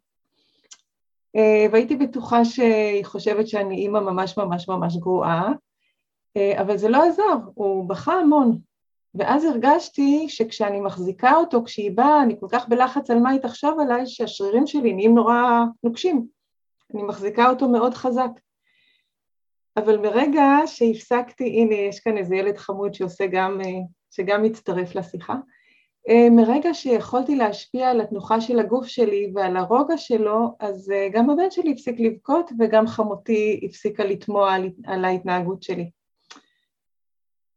[1.36, 5.48] אה, והייתי בטוחה שהיא חושבת שאני אימא ממש ממש ממש גרועה,
[6.36, 8.58] אה, אבל זה לא עזר, הוא בכה המון.
[9.14, 13.80] ואז הרגשתי שכשאני מחזיקה אותו, כשהיא באה, אני כל כך בלחץ על מה היא תחשוב
[13.80, 16.26] עליי, שהשרירים שלי נהיים נורא נוקשים.
[16.94, 18.30] אני מחזיקה אותו מאוד חזק.
[19.76, 23.70] אבל ברגע שהפסקתי, הנה, יש כאן איזה ילד חמוד שעושה גם, אה,
[24.10, 25.34] שגם מצטרף לשיחה,
[26.08, 31.50] אה, מרגע שיכולתי להשפיע על התנוחה של הגוף שלי ועל הרוגע שלו, אז גם הבן
[31.50, 34.54] שלי הפסיק לבכות וגם חמותי הפסיקה לתמוה
[34.86, 35.90] על ההתנהגות שלי.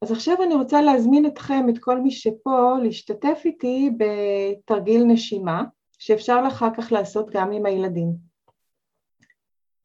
[0.04, 5.64] אז עכשיו אני רוצה להזמין אתכם, את כל מי שפה, להשתתף איתי בתרגיל נשימה,
[6.00, 8.10] שאפשר אחר כך לעשות גם עם הילדים.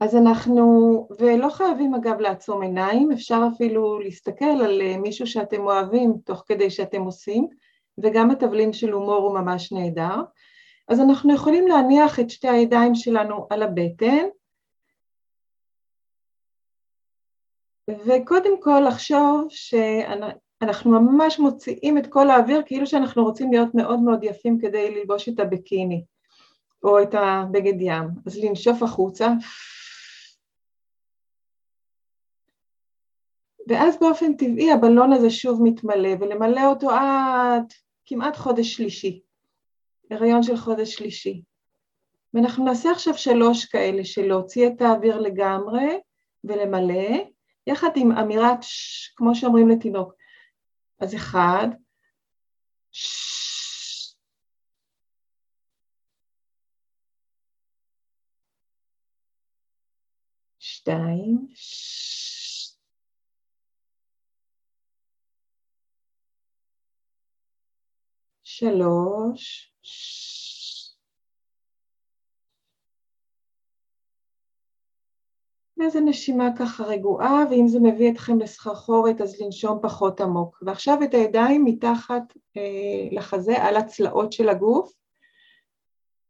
[0.00, 0.62] אז אנחנו,
[1.20, 6.70] ולא חייבים אגב לעצום עיניים, אפשר אפילו להסתכל על אה, מישהו שאתם אוהבים תוך כדי
[6.70, 7.46] שאתם עושים,
[8.02, 10.22] וגם התבלין של הומור הוא ממש נהדר.
[10.88, 14.24] אז אנחנו יכולים להניח את שתי הידיים שלנו על הבטן,
[17.88, 24.24] וקודם כל לחשוב שאנחנו ממש מוציאים את כל האוויר כאילו שאנחנו רוצים להיות מאוד מאוד
[24.24, 26.04] יפים כדי ללבוש את הביקיני
[26.84, 29.28] או את הבגד ים, אז לנשוף החוצה
[33.68, 37.72] ואז באופן טבעי הבלון הזה שוב מתמלא ולמלא אותו עד
[38.06, 39.20] כמעט חודש שלישי,
[40.10, 41.42] הריון של חודש שלישי.
[42.34, 46.00] ואנחנו נעשה עכשיו שלוש כאלה של להוציא את האוויר לגמרי
[46.44, 47.24] ולמלא
[47.68, 50.12] יחד עם אמירת, ש, כמו שאומרים לתינוק.
[51.00, 51.66] אז אחד,
[60.60, 61.46] שתיים,
[68.44, 69.67] שלוש,
[75.80, 80.58] איזה נשימה ככה רגועה, ואם זה מביא אתכם לסחרחורת אז לנשום פחות עמוק.
[80.66, 82.22] ועכשיו את הידיים מתחת
[82.56, 82.62] אה,
[83.12, 84.92] לחזה, על הצלעות של הגוף,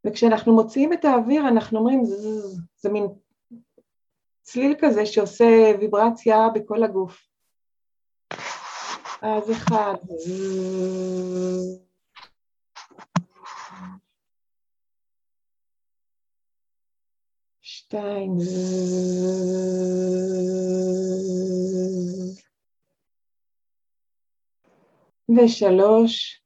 [0.07, 3.07] וכשאנחנו מוציאים את האוויר אנחנו אומרים זזז, זה מין
[4.43, 7.23] צליל כזה שעושה ויברציה בכל הגוף.
[9.23, 11.88] אז אחד, זזז.
[17.91, 18.33] שתיים.
[25.37, 26.43] ושלוש.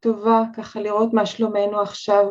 [0.00, 2.24] טובה, ככה לראות מה שלומנו עכשיו.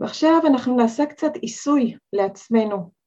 [0.00, 3.01] ועכשיו אנחנו נעשה קצת עיסוי לעצמנו.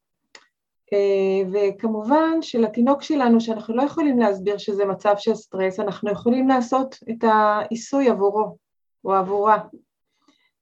[0.93, 6.95] אה, וכמובן שלתינוק שלנו, שאנחנו לא יכולים להסביר שזה מצב של סטרס, אנחנו יכולים לעשות
[7.10, 8.58] את העיסוי עבורו
[9.06, 9.58] או עבורה.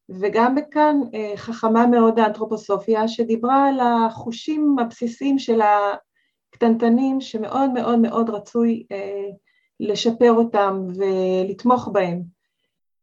[0.09, 5.61] וגם בכאן אה, חכמה מאוד האנתרופוסופיה, שדיברה על החושים הבסיסיים של
[6.55, 9.27] הקטנטנים, שמאוד מאוד מאוד רצוי אה,
[9.79, 12.21] לשפר אותם ולתמוך בהם.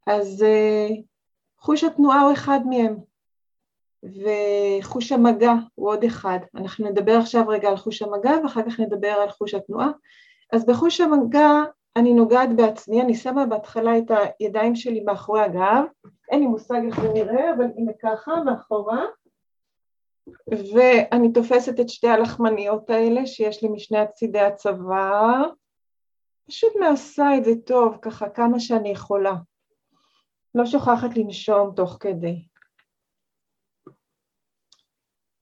[0.07, 0.45] אז
[1.59, 2.95] חוש התנועה הוא אחד מהם.
[4.03, 6.39] וחוש המגע הוא עוד אחד.
[6.55, 9.91] אנחנו נדבר עכשיו רגע על חוש המגע ואחר כך נדבר על חוש התנועה.
[10.53, 11.49] אז בחוש המגע
[11.95, 15.83] אני נוגעת בעצמי, אני שמה בהתחלה את הידיים שלי מאחורי הגב,
[16.29, 19.05] אין לי מושג איך זה נראה, אבל הנה ככה, מאחורה,
[20.73, 25.43] ואני תופסת את שתי הלחמניות האלה שיש לי משני הצידי הצוואר,
[26.47, 29.33] פשוט מעשה את זה טוב, ככה כמה שאני יכולה.
[30.55, 32.41] לא שוכחת לנשום תוך כדי.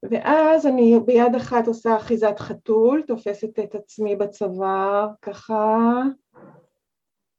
[0.04, 5.78] ואז אני ביד אחת עושה אחיזת חתול, תופסת את עצמי בצוואר ככה,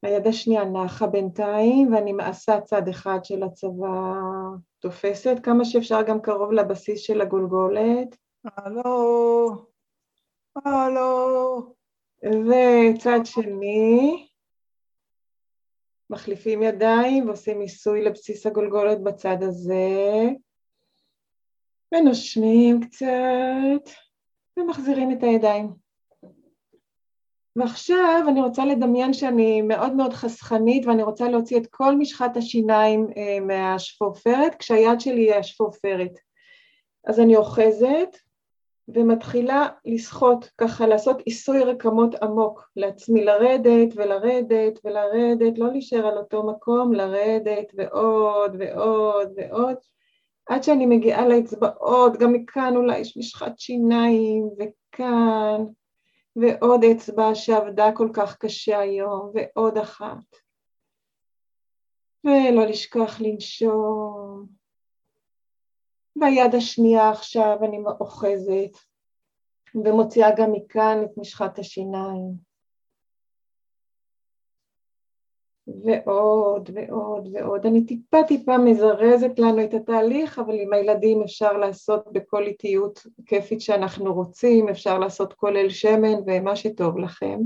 [0.02, 4.22] היד השנייה נחה בינתיים ואני מעשה צד אחד של הצוואר,
[4.78, 8.16] תופסת כמה שאפשר גם קרוב לבסיס של הגולגולת.
[8.44, 9.50] הלו,
[10.64, 11.60] הלו.
[12.24, 14.26] וצד שני,
[16.10, 20.24] מחליפים ידיים ועושים עיסוי לבסיס הגולגולת בצד הזה.
[21.94, 23.90] ונושמים קצת,
[24.56, 25.70] ומחזירים את הידיים.
[27.56, 33.06] ועכשיו אני רוצה לדמיין שאני מאוד מאוד חסכנית ואני רוצה להוציא את כל משחת השיניים
[33.16, 36.10] אה, מהשפופרת כשהיד שלי היא השפופרת.
[37.06, 38.16] אז אני אוחזת
[38.88, 46.42] ומתחילה לשחות, ככה לעשות עיסוי רקמות עמוק לעצמי, לרדת ולרדת ולרדת, לא להישאר על אותו
[46.42, 49.76] מקום, לרדת ועוד ועוד ועוד.
[50.50, 55.60] עד שאני מגיעה לאצבעות, גם מכאן אולי יש משחת שיניים, וכאן,
[56.36, 60.16] ועוד אצבע שעבדה כל כך קשה היום, ועוד אחת.
[62.24, 64.46] ולא לשכוח לנשום.
[66.16, 68.70] ביד השנייה עכשיו אני אוחזת,
[69.74, 72.49] ומוציאה גם מכאן את משחת השיניים.
[75.84, 77.66] ועוד ועוד ועוד.
[77.66, 83.60] אני טיפה טיפה מזרזת לנו את התהליך, אבל עם הילדים אפשר לעשות בכל איטיות כיפית
[83.60, 87.38] שאנחנו רוצים, אפשר לעשות כולל שמן ומה שטוב לכם.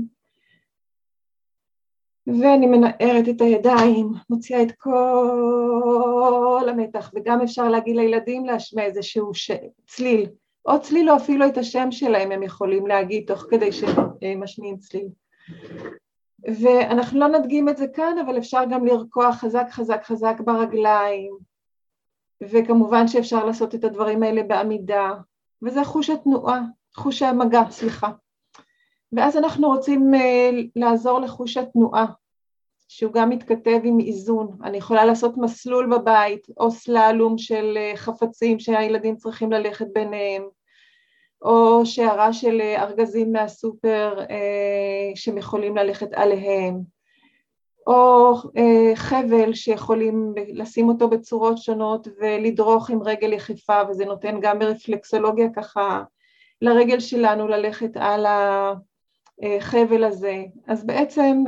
[2.27, 9.51] ואני מנערת את הידיים, מוציאה את כל המתח, וגם אפשר להגיד לילדים להשמיע איזשהו ש...
[9.87, 10.29] צליל,
[10.65, 14.77] או צליל או אפילו את השם שלהם הם יכולים להגיד תוך כדי שהם אה, משמיעים
[14.77, 15.07] צליל.
[16.61, 21.35] ואנחנו לא נדגים את זה כאן, אבל אפשר גם לרקוע חזק חזק חזק ברגליים,
[22.43, 25.11] וכמובן שאפשר לעשות את הדברים האלה בעמידה,
[25.63, 26.59] וזה חוש התנועה,
[26.95, 28.09] חוש המגע, סליחה.
[29.13, 32.05] ואז אנחנו רוצים אה, לעזור לחוש התנועה,
[32.87, 34.57] שהוא גם מתכתב עם איזון.
[34.63, 40.43] אני יכולה לעשות מסלול בבית, או סללום של אה, חפצים שהילדים צריכים ללכת ביניהם,
[41.45, 46.79] או שערה של אה, ארגזים מהסופר אה, שהם יכולים ללכת עליהם,
[47.87, 54.59] או אה, חבל שיכולים לשים אותו בצורות שונות ולדרוך עם רגל יחפה, וזה נותן גם
[54.59, 56.01] ברפלקסולוגיה ככה
[56.61, 60.43] לרגל שלנו ללכת על החבל הזה.
[60.67, 61.43] אז בעצם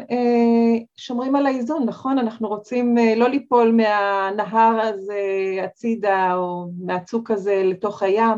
[0.98, 2.18] שומרים על האיזון, נכון?
[2.18, 5.20] אנחנו רוצים לא ליפול מהנהר הזה
[5.64, 8.38] הצידה או מהצוק הזה לתוך הים.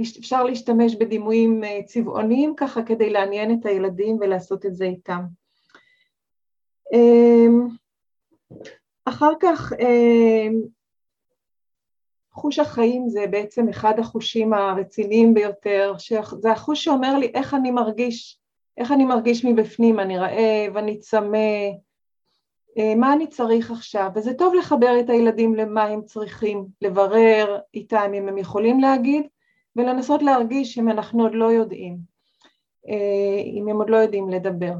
[0.00, 5.20] אפשר להשתמש בדימויים אה, צבעוניים ככה כדי לעניין את הילדים ולעשות את זה איתם.
[6.94, 7.66] אמ,
[9.04, 10.60] אחר כך אמ,
[12.32, 15.94] חוש החיים זה בעצם אחד החושים הרציניים ביותר,
[16.40, 18.38] זה החוש שאומר לי איך אני מרגיש,
[18.78, 21.36] איך אני מרגיש מבפנים, אני רעב, אני צמא,
[22.78, 28.12] אה, מה אני צריך עכשיו, וזה טוב לחבר את הילדים למה הם צריכים, לברר איתם
[28.18, 29.26] אם הם יכולים להגיד,
[29.76, 31.98] ולנסות להרגיש אם אנחנו עוד לא יודעים,
[32.88, 34.72] אה, אם הם עוד לא יודעים לדבר.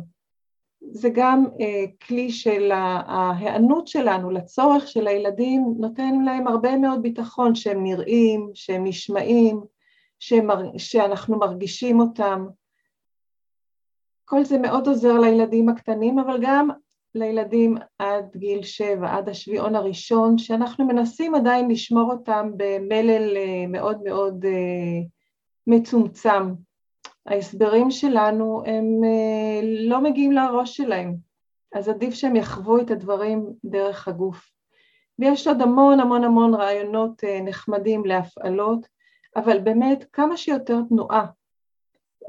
[0.91, 2.71] זה גם אה, כלי של
[3.07, 9.61] ההיענות שלנו לצורך של הילדים, נותן להם הרבה מאוד ביטחון שהם נראים, שהם נשמעים,
[10.19, 12.47] שהם, שאנחנו מרגישים אותם.
[14.25, 16.69] כל זה מאוד עוזר לילדים הקטנים, אבל גם
[17.15, 24.03] לילדים עד גיל שבע, עד השביעון הראשון, שאנחנו מנסים עדיין לשמור אותם במלל אה, מאוד
[24.05, 25.01] מאוד אה,
[25.67, 26.53] מצומצם.
[27.27, 31.15] ההסברים שלנו הם אה, לא מגיעים לראש שלהם,
[31.75, 34.51] אז עדיף שהם יחוו את הדברים דרך הגוף.
[35.19, 38.87] ויש עוד המון המון המון רעיונות נחמדים להפעלות,
[39.37, 41.27] אבל באמת כמה שיותר תנועה,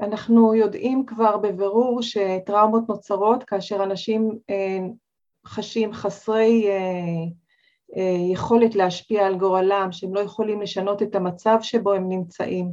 [0.00, 4.78] אנחנו יודעים כבר בבירור שטראומות נוצרות כאשר אנשים אה,
[5.46, 6.78] חשים חסרי אה,
[7.96, 12.72] אה, יכולת להשפיע על גורלם, שהם לא יכולים לשנות את המצב שבו הם נמצאים.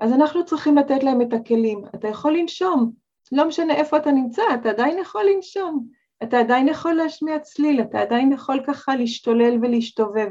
[0.00, 1.84] אז אנחנו צריכים לתת להם את הכלים.
[1.94, 2.92] אתה יכול לנשום,
[3.32, 5.86] לא משנה איפה אתה נמצא, אתה עדיין יכול לנשום,
[6.22, 10.28] אתה עדיין יכול להשמיע צליל, אתה עדיין יכול ככה להשתולל ולהשתובב.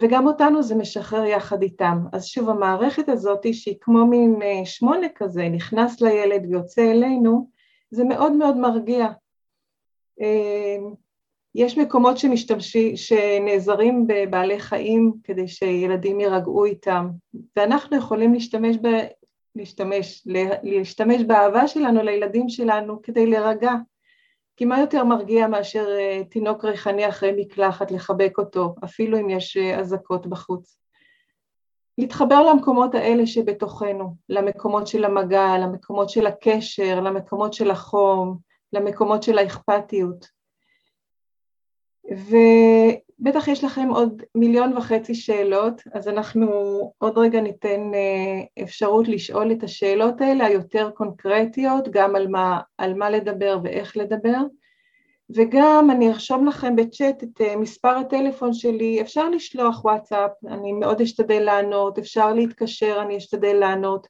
[0.00, 1.98] וגם אותנו זה משחרר יחד איתם.
[2.12, 7.50] אז שוב, המערכת הזאת, שהיא כמו מין אה, שמונה כזה, נכנס לילד ויוצא אלינו,
[7.90, 9.06] זה מאוד מאוד מרגיע.
[10.20, 10.76] אה,
[11.54, 17.08] יש מקומות שמשתמשים, שנעזרים בבעלי חיים כדי שילדים יירגעו איתם,
[17.56, 18.86] ואנחנו יכולים להשתמש, ב,
[19.56, 20.22] להשתמש,
[20.62, 23.72] להשתמש באהבה שלנו לילדים שלנו כדי להירגע,
[24.58, 29.56] כי מה יותר מרגיע מאשר אה, תינוק ריחני אחרי מקלחת, לחבק אותו, אפילו אם יש
[29.56, 30.78] אה, אזעקות בחוץ.
[31.98, 38.38] להתחבר למקומות האלה שבתוכנו, למקומות של המגע, למקומות של הקשר, למקומות של החום,
[38.72, 40.26] למקומות של האכפתיות.
[42.16, 42.36] ו...
[43.20, 46.48] בטח יש לכם עוד מיליון וחצי שאלות, אז אנחנו
[46.98, 52.94] עוד רגע ניתן אה, אפשרות לשאול את השאלות האלה היותר קונקרטיות, גם על מה, על
[52.94, 54.38] מה לדבר ואיך לדבר,
[55.34, 61.00] וגם אני ארשום לכם בצ'אט את אה, מספר הטלפון שלי, אפשר לשלוח וואטסאפ, אני מאוד
[61.00, 64.06] אשתדל לענות, אפשר להתקשר, אני אשתדל לענות.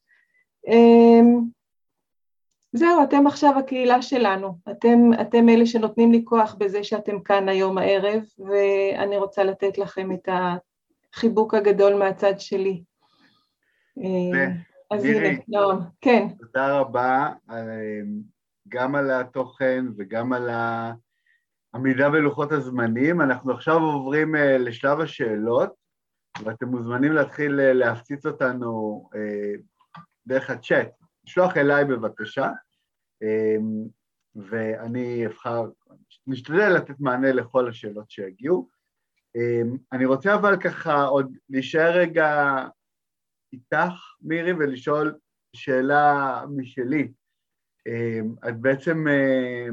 [0.68, 1.40] אמ,
[2.72, 7.78] זהו, אתם עכשיו הקהילה שלנו, אתם, אתם אלה שנותנים לי כוח בזה שאתם כאן היום
[7.78, 12.84] הערב, ואני רוצה לתת לכם את החיבוק הגדול מהצד שלי.
[13.98, 14.46] אה,
[14.90, 16.26] אז מירי, הנה, לא, נועם, כן.
[16.38, 17.56] תודה רבה, אה,
[18.68, 20.50] גם על התוכן וגם על
[21.74, 23.20] העמידה בלוחות הזמנים.
[23.20, 25.70] אנחנו עכשיו עוברים אה, לשלב השאלות,
[26.44, 29.08] ואתם מוזמנים להתחיל להפציץ אותנו
[30.26, 30.88] דרך הצ'אט.
[31.28, 32.52] לשלוח אליי בבקשה,
[33.22, 33.84] אמ,
[34.36, 35.62] ואני אבחר,
[36.26, 38.68] נשתדל לתת מענה לכל השאלות שיגיעו.
[39.36, 42.56] אמ, אני רוצה אבל ככה עוד להישאר רגע
[43.52, 45.14] איתך, מירי, ולשאול
[45.56, 47.12] שאלה משלי.
[47.86, 49.66] אמ, את בעצם אה,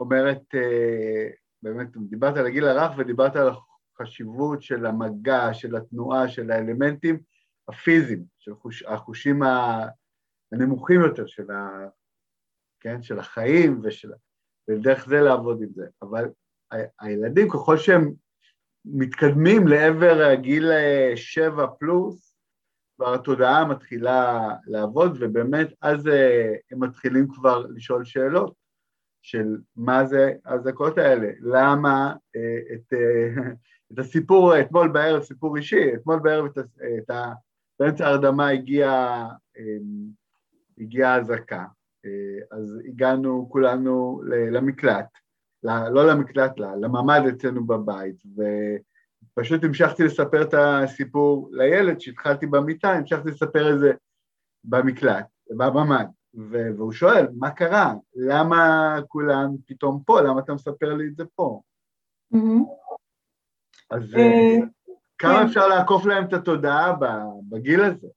[0.00, 1.28] אומרת, אה,
[1.62, 3.48] באמת, דיברת על הגיל הרך ודיברת על
[3.92, 7.20] החשיבות של המגע, של התנועה, של האלמנטים
[7.68, 9.42] הפיזיים, של החוש, החושים
[10.52, 11.88] הנמוכים יותר של, ה,
[12.80, 14.12] כן, של החיים ושל,
[14.70, 15.86] ודרך זה לעבוד עם זה.
[16.02, 16.24] אבל
[16.72, 18.12] ה- הילדים, ככל שהם
[18.84, 22.34] מתקדמים לעבר הגיל אה, שבע פלוס,
[22.96, 28.54] כבר התודעה מתחילה לעבוד, ובאמת אז אה, הם מתחילים כבר לשאול שאלות
[29.22, 29.44] של
[29.76, 32.92] מה זה האזעקות האלה, למה אה, את,
[33.92, 36.58] את הסיפור אתמול בערב, סיפור אישי, אתמול בערב את,
[36.98, 37.24] את ה...
[37.80, 39.18] באמצע ההרדמה הגיע
[40.80, 41.64] הגיעה האזעקה,
[42.04, 45.06] אה, אז הגענו כולנו למקלט,
[45.64, 53.74] לא למקלט, לממ"ד אצלנו בבית, ופשוט המשכתי לספר את הסיפור לילד שהתחלתי במיטה, המשכתי לספר
[53.74, 53.92] את זה
[54.64, 56.06] במקלט, בממ"ד,
[56.76, 57.94] והוא שואל, מה קרה?
[58.16, 60.20] למה כולם פתאום פה?
[60.20, 61.60] למה אתה מספר לי את זה פה?
[62.34, 62.94] Mm-hmm.
[63.90, 64.54] אז אה,
[65.18, 65.44] כמה כן.
[65.46, 66.96] אפשר לעקוף להם את התודעה
[67.48, 68.08] בגיל הזה?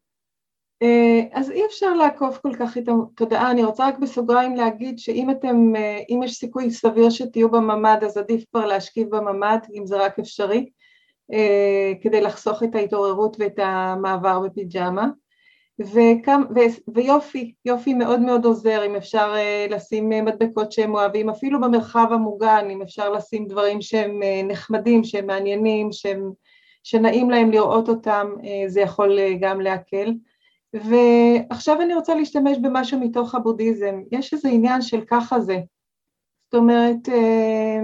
[0.84, 5.30] אה, אז אי אפשר לעקוף כל כך את התודעה, אני רוצה רק בסוגריים להגיד שאם
[5.32, 9.96] אתם, אה, אם יש סיכוי סביר שתהיו בממ"ד אז עדיף כבר להשכיב בממ"ד אם זה
[9.98, 10.66] רק אפשרי
[11.34, 15.08] אה, כדי לחסוך את ההתעוררות ואת המעבר בפיג'מה
[15.80, 16.60] וכם, ו,
[16.96, 19.34] ויופי, יופי מאוד מאוד עוזר אם אפשר
[19.70, 25.92] לשים מדבקות שהם אוהבים אפילו במרחב המוגן אם אפשר לשים דברים שהם נחמדים, שהם מעניינים,
[25.92, 26.32] שהם,
[26.84, 28.28] שנעים להם לראות אותם
[28.68, 30.14] זה יכול גם להקל
[30.74, 35.58] ועכשיו אני רוצה להשתמש במשהו מתוך הבודהיזם, יש איזה עניין של ככה זה.
[36.46, 37.80] זאת אומרת, אה,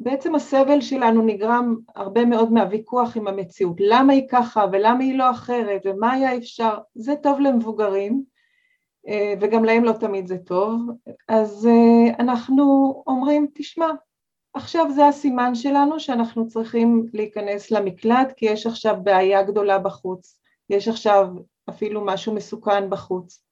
[0.00, 5.30] בעצם הסבל שלנו נגרם הרבה מאוד מהוויכוח עם המציאות, למה היא ככה ולמה היא לא
[5.30, 8.22] אחרת ומה היה אפשר, זה טוב למבוגרים
[9.08, 10.80] אה, וגם להם לא תמיד זה טוב,
[11.28, 13.90] אז אה, אנחנו אומרים, תשמע,
[14.54, 20.88] עכשיו זה הסימן שלנו שאנחנו צריכים להיכנס למקלט כי יש עכשיו בעיה גדולה בחוץ, יש
[20.88, 21.26] עכשיו
[21.70, 23.44] אפילו משהו מסוכן בחוץ.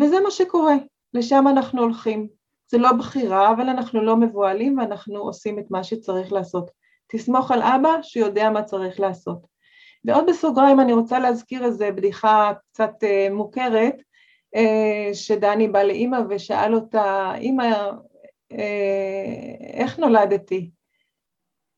[0.00, 0.74] וזה מה שקורה,
[1.14, 2.28] לשם אנחנו הולכים.
[2.70, 6.70] זה לא בחירה, אבל אנחנו לא מבוהלים ואנחנו עושים את מה שצריך לעשות.
[7.08, 9.38] תסמוך על אבא שיודע מה צריך לעשות.
[10.04, 13.94] ועוד בסוגריים אני רוצה להזכיר איזו בדיחה קצת אה, מוכרת,
[14.54, 17.90] אה, שדני בא לאימא ושאל אותה, אימא,
[18.52, 19.24] אה,
[19.72, 20.70] איך נולדתי?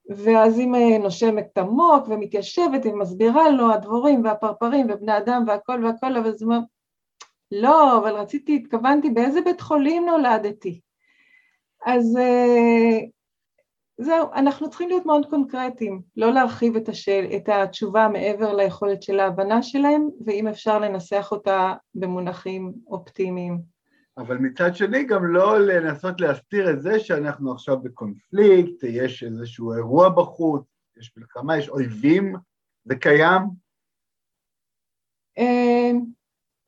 [0.09, 6.33] ואז היא אה, נושמת עמוק ומתיישבת ומסבירה לו הדבורים והפרפרים ובני אדם והכל והכל, אבל
[6.33, 6.59] זה אומר,
[7.53, 10.81] לא, אבל רציתי, התכוונתי באיזה בית חולים נולדתי.
[11.87, 12.99] אז אה,
[14.01, 19.21] זהו, אנחנו צריכים להיות מאוד קונקרטיים, לא להרחיב את, השאל, את התשובה מעבר ליכולת של
[19.21, 23.74] ההבנה שלהם, ואם אפשר לנסח אותה במונחים אופטימיים.
[24.19, 30.09] אבל מצד שני גם לא לנסות להסתיר את זה שאנחנו עכשיו בקונפליקט, יש איזשהו אירוע
[30.09, 30.63] בחוץ,
[30.99, 32.35] יש מלחמה, יש אויבים,
[32.85, 33.43] זה קיים?
[35.39, 35.91] אה,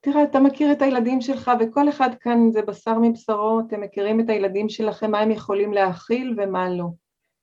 [0.01, 4.29] תראה, אתה מכיר את הילדים שלך, וכל אחד כאן זה בשר מבשרו, אתם מכירים את
[4.29, 6.87] הילדים שלכם, מה הם יכולים להכיל ומה לא.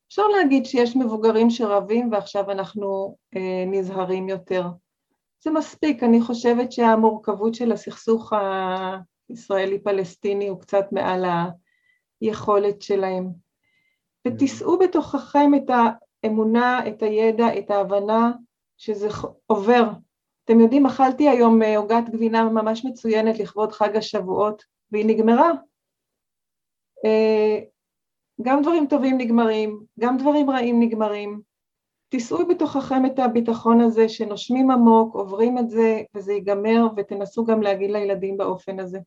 [0.07, 4.65] אפשר להגיד שיש מבוגרים שרבים ועכשיו אנחנו אה, נזהרים יותר.
[5.43, 8.33] זה מספיק, אני חושבת שהמורכבות של הסכסוך
[9.33, 11.25] ישראלי-פלסטיני הוא קצת מעל
[12.21, 13.29] היכולת שלהם.
[14.27, 14.79] ותישאו mm.
[14.83, 15.69] בתוככם את
[16.23, 18.31] האמונה, את הידע, את ההבנה
[18.77, 19.07] שזה
[19.47, 19.83] עובר.
[20.45, 25.51] אתם יודעים, אכלתי היום אה, עוגת גבינה ממש מצוינת לכבוד חג השבועות, והיא נגמרה.
[27.05, 27.59] אה,
[28.41, 31.41] גם דברים טובים נגמרים, גם דברים רעים נגמרים.
[32.09, 37.91] תישאו בתוככם את הביטחון הזה שנושמים עמוק, עוברים את זה וזה ייגמר ותנסו גם להגיד
[37.91, 38.99] לילדים באופן הזה.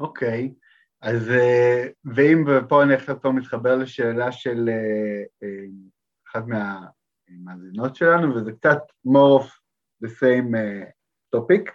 [0.00, 0.54] אוקיי,
[1.02, 5.64] אז אה, ואם, ופה אני עכשיו פה מתחבר לשאלה של אה, אה,
[6.30, 8.78] אחת מהמאזינות שלנו, וזה קצת
[9.08, 9.46] more of
[10.04, 10.54] the same
[11.36, 11.70] topic.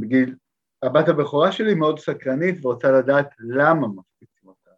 [0.00, 0.36] בגיל,
[0.82, 4.74] הבת הבכורה שלי מאוד סקרנית ורוצה לדעת למה מפציצים אותנו.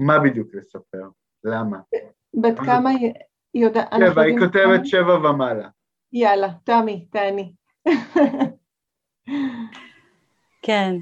[0.00, 1.08] מה בדיוק לספר?
[1.44, 1.78] למה?
[2.40, 3.12] בת כמה היא
[3.64, 3.88] יודעת...
[3.90, 5.68] כן, והיא כותבת שבע ומעלה.
[6.12, 7.54] יאללה, תמי, תעני.
[10.66, 10.96] כן.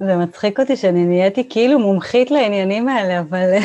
[0.00, 3.52] זה מצחיק אותי שאני נהייתי כאילו מומחית לעניינים האלה, אבל...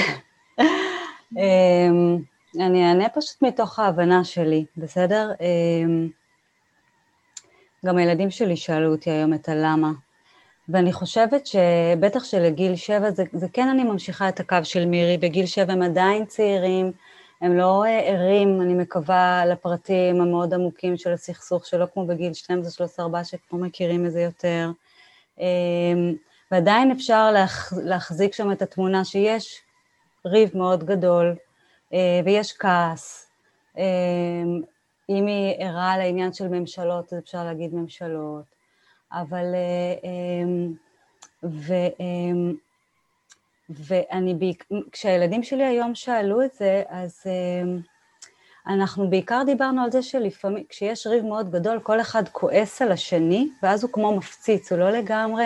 [1.37, 2.17] אמ,
[2.55, 5.31] אני אענה פשוט מתוך ההבנה שלי, בסדר?
[5.41, 6.07] אמ,
[7.85, 9.91] גם הילדים שלי שאלו אותי היום את הלמה,
[10.69, 15.45] ואני חושבת שבטח שלגיל שבע, זה, זה כן אני ממשיכה את הקו של מירי, בגיל
[15.45, 16.91] שבע הם עדיין צעירים,
[17.41, 22.71] הם לא אה, ערים, אני מקווה, לפרטים המאוד עמוקים של הסכסוך, שלא כמו בגיל 12,
[22.71, 24.71] 13, 14, שכבר מכירים את זה יותר.
[25.39, 25.45] אמ,
[26.51, 27.31] ועדיין אפשר
[27.83, 29.57] להחזיק שם את התמונה שיש
[30.25, 31.35] ריב מאוד גדול
[31.93, 33.29] אה, ויש כעס.
[33.77, 33.81] אמ,
[35.09, 38.45] אם היא ערה לעניין של ממשלות, אז אפשר להגיד ממשלות.
[39.13, 39.55] אבל...
[39.55, 40.09] אה,
[40.43, 40.73] אמ,
[41.43, 41.73] ו...
[43.69, 44.53] ואני,
[44.91, 47.79] כשהילדים שלי היום שאלו את זה, אז אמ,
[48.67, 53.47] אנחנו בעיקר דיברנו על זה שלפעמים, כשיש ריב מאוד גדול, כל אחד כועס על השני,
[53.63, 55.45] ואז הוא כמו מפציץ, הוא לא לגמרי,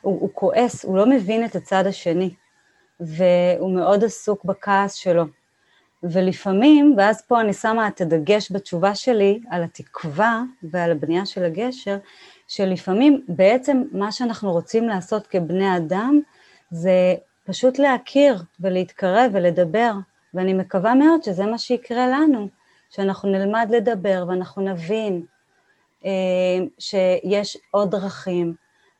[0.00, 2.30] הוא, הוא כועס, הוא לא מבין את הצד השני,
[3.00, 5.24] והוא מאוד עסוק בכעס שלו.
[6.02, 11.96] ולפעמים, ואז פה אני שמה את הדגש בתשובה שלי על התקווה ועל הבנייה של הגשר,
[12.48, 16.20] שלפעמים בעצם מה שאנחנו רוצים לעשות כבני אדם
[16.70, 17.14] זה
[17.46, 19.92] פשוט להכיר ולהתקרב ולדבר,
[20.34, 22.48] ואני מקווה מאוד שזה מה שיקרה לנו,
[22.90, 25.22] שאנחנו נלמד לדבר ואנחנו נבין
[26.04, 26.10] אה,
[26.78, 28.54] שיש עוד דרכים,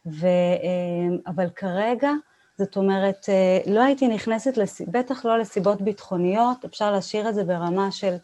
[0.07, 2.11] ו, אה, אבל כרגע,
[2.59, 4.80] זאת אומרת, אה, לא הייתי נכנסת, לס...
[4.80, 8.16] בטח לא לסיבות ביטחוניות, אפשר להשאיר את זה ברמה של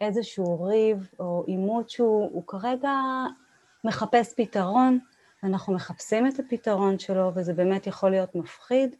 [0.00, 2.92] איזשהו ריב או עימות שהוא כרגע
[3.84, 4.98] מחפש פתרון,
[5.42, 8.96] ואנחנו מחפשים את הפתרון שלו וזה באמת יכול להיות מפחיד,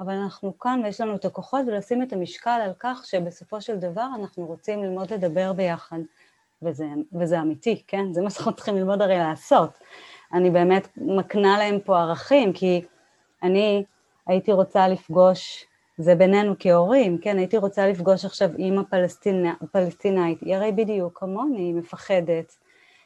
[0.00, 4.06] אבל אנחנו כאן ויש לנו את הכוחות ולשים את המשקל על כך שבסופו של דבר
[4.20, 5.98] אנחנו רוצים ללמוד לדבר ביחד,
[6.62, 8.12] וזה, וזה אמיתי, כן?
[8.12, 9.70] זה מה שאנחנו צריכים ללמוד הרי לעשות.
[10.32, 12.84] אני באמת מקנה להם פה ערכים, כי
[13.42, 13.84] אני
[14.26, 15.64] הייתי רוצה לפגוש,
[15.98, 17.38] זה בינינו כהורים, כן?
[17.38, 18.82] הייתי רוצה לפגוש עכשיו אימא
[19.72, 22.56] פלסטינאית, היא הרי בדיוק כמוני, היא מפחדת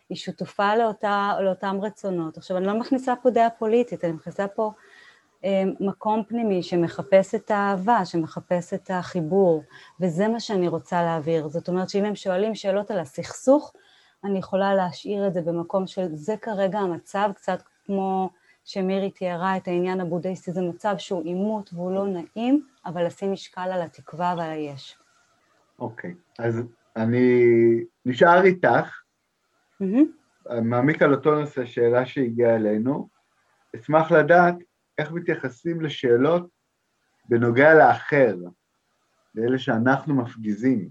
[0.08, 2.36] היא שותפה לאותה, לאותם רצונות.
[2.36, 4.72] עכשיו, אני לא מכניסה פה דעה פוליטית, אני מכניסה פה
[5.44, 9.62] אה, מקום פנימי שמחפש את האהבה, שמחפש את החיבור,
[10.00, 11.48] וזה מה שאני רוצה להעביר.
[11.48, 13.72] זאת אומרת שאם הם שואלים שאלות על הסכסוך,
[14.24, 18.30] אני יכולה להשאיר את זה במקום של זה כרגע המצב, קצת כמו
[18.64, 23.70] שמירי תיארה את העניין הבודהיסטי, זה מצב שהוא עימות והוא לא נעים, אבל לשים משקל
[23.72, 24.98] על התקווה ועל היש.
[25.78, 26.14] אוקיי, okay.
[26.42, 26.62] אז
[26.96, 27.40] אני
[28.06, 29.00] נשאר איתך,
[29.82, 30.04] Mm-hmm.
[30.50, 33.08] אה, מעמיק על אותו נושא, שאלה שהגיעה אלינו,
[33.76, 34.54] אשמח לדעת
[34.98, 36.46] איך מתייחסים לשאלות
[37.28, 38.34] בנוגע לאחר,
[39.34, 40.88] לאלה שאנחנו מפגיזים.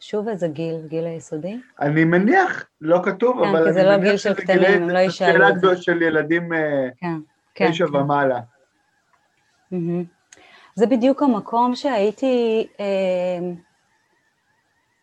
[0.00, 1.60] שוב איזה גיל, גיל היסודי?
[1.80, 4.88] אני מניח, לא כתוב, כן, אבל כן, כי זה לא גיל של קטנים, גילי, הם
[4.90, 8.40] לא ישאלו שאלה גדולה של ילדים אה, כן, תשע כן, כן, ומעלה.
[9.72, 10.34] Mm-hmm.
[10.74, 13.40] זה בדיוק המקום שהייתי, אה,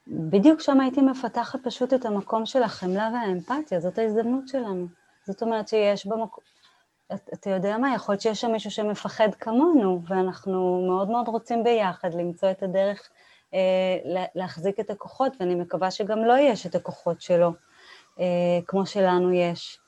[0.09, 4.85] בדיוק שם הייתי מפתחת פשוט את המקום של החמלה והאמפתיה, זאת ההזדמנות שלנו.
[5.27, 6.43] זאת אומרת שיש במקום...
[7.13, 11.63] אתה את יודע מה, יכול להיות שיש שם מישהו שמפחד כמונו, ואנחנו מאוד מאוד רוצים
[11.63, 13.09] ביחד למצוא את הדרך
[13.53, 13.59] אה,
[14.35, 17.51] להחזיק את הכוחות, ואני מקווה שגם לו לא יש את הכוחות שלו,
[18.19, 18.25] אה,
[18.67, 19.79] כמו שלנו יש.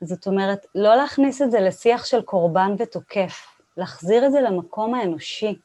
[0.00, 3.46] זאת אומרת, לא להכניס את זה לשיח של קורבן ותוקף,
[3.76, 5.58] להחזיר את זה למקום האנושי.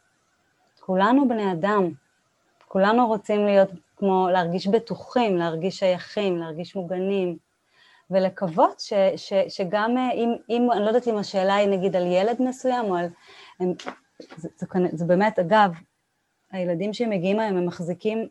[0.79, 1.89] כולנו בני אדם,
[2.67, 3.69] כולנו רוצים להיות
[4.01, 7.37] כמו להרגיש בטוחים, להרגיש שייכים, להרגיש מוגנים,
[8.11, 12.07] ולקוות ש, ש, שגם אה, אם, אם, אני לא יודעת אם השאלה היא נגיד על
[12.07, 13.05] ילד מסוים או על...
[13.59, 13.73] הם,
[14.19, 14.25] זה,
[14.57, 15.71] זה, זה, זה באמת, אגב,
[16.51, 18.27] הילדים שמגיעים היום הם מחזיקים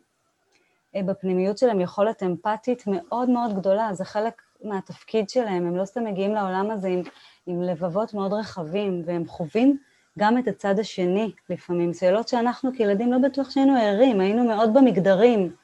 [0.95, 6.03] אה, בפנימיות שלהם יכולת אמפתית מאוד מאוד גדולה, זה חלק מהתפקיד שלהם, הם לא סתם
[6.03, 7.01] מגיעים לעולם הזה עם,
[7.47, 9.77] עם לבבות מאוד רחבים, והם חווים
[10.19, 14.73] גם את הצד השני לפעמים, שאלות לא שאנחנו כילדים לא בטוח שהיינו ערים, היינו מאוד
[14.73, 15.55] במגדרים,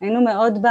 [0.00, 0.62] היינו מאוד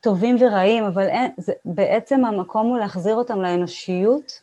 [0.00, 4.42] בטובים ורעים, אבל אין, זה, בעצם המקום הוא להחזיר אותם לאנושיות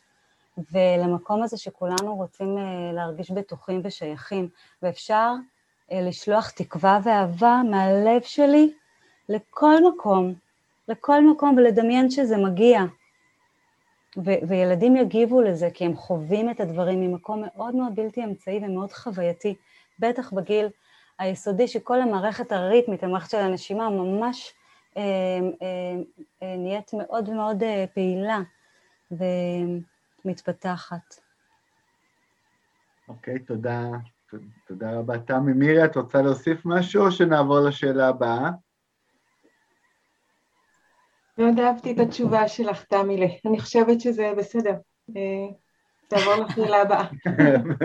[0.72, 4.48] ולמקום הזה שכולנו רוצים אה, להרגיש בטוחים ושייכים,
[4.82, 5.32] ואפשר
[5.92, 8.72] אה, לשלוח תקווה ואהבה מהלב שלי
[9.28, 10.34] לכל מקום,
[10.88, 12.80] לכל מקום, ולדמיין שזה מגיע.
[14.16, 18.92] ו- וילדים יגיבו לזה כי הם חווים את הדברים ממקום מאוד מאוד בלתי אמצעי ומאוד
[18.92, 19.54] חווייתי,
[19.98, 20.66] בטח בגיל
[21.20, 24.54] היסודי שכל המערכת הריתמית, המערכת של הנשימה, ממש
[24.96, 25.02] אה,
[25.62, 25.96] אה,
[26.42, 28.38] אה, נהיית מאוד מאוד אה, פעילה
[30.24, 31.14] ומתפתחת.
[33.08, 33.82] אוקיי, okay, תודה.
[34.68, 35.18] תודה רבה.
[35.18, 38.50] תמי מירי, את רוצה להוסיף משהו או שנעבור לשאלה הבאה?
[41.38, 44.74] מאוד לא אהבתי את התשובה שלך, תמי, אני חושבת שזה בסדר.
[45.16, 45.20] אה,
[46.10, 47.04] תעבור לשאלה הבאה.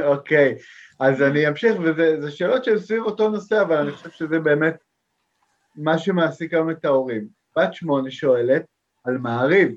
[0.13, 0.55] אוקיי,
[0.99, 4.75] אז אני אמשיך, וזה שאלות שהן סביב אותו נושא, אבל אני חושב שזה באמת
[5.75, 7.27] מה שמעסיק היום את ההורים.
[7.57, 8.65] בת שמונה שואלת
[9.05, 9.71] על מעריב,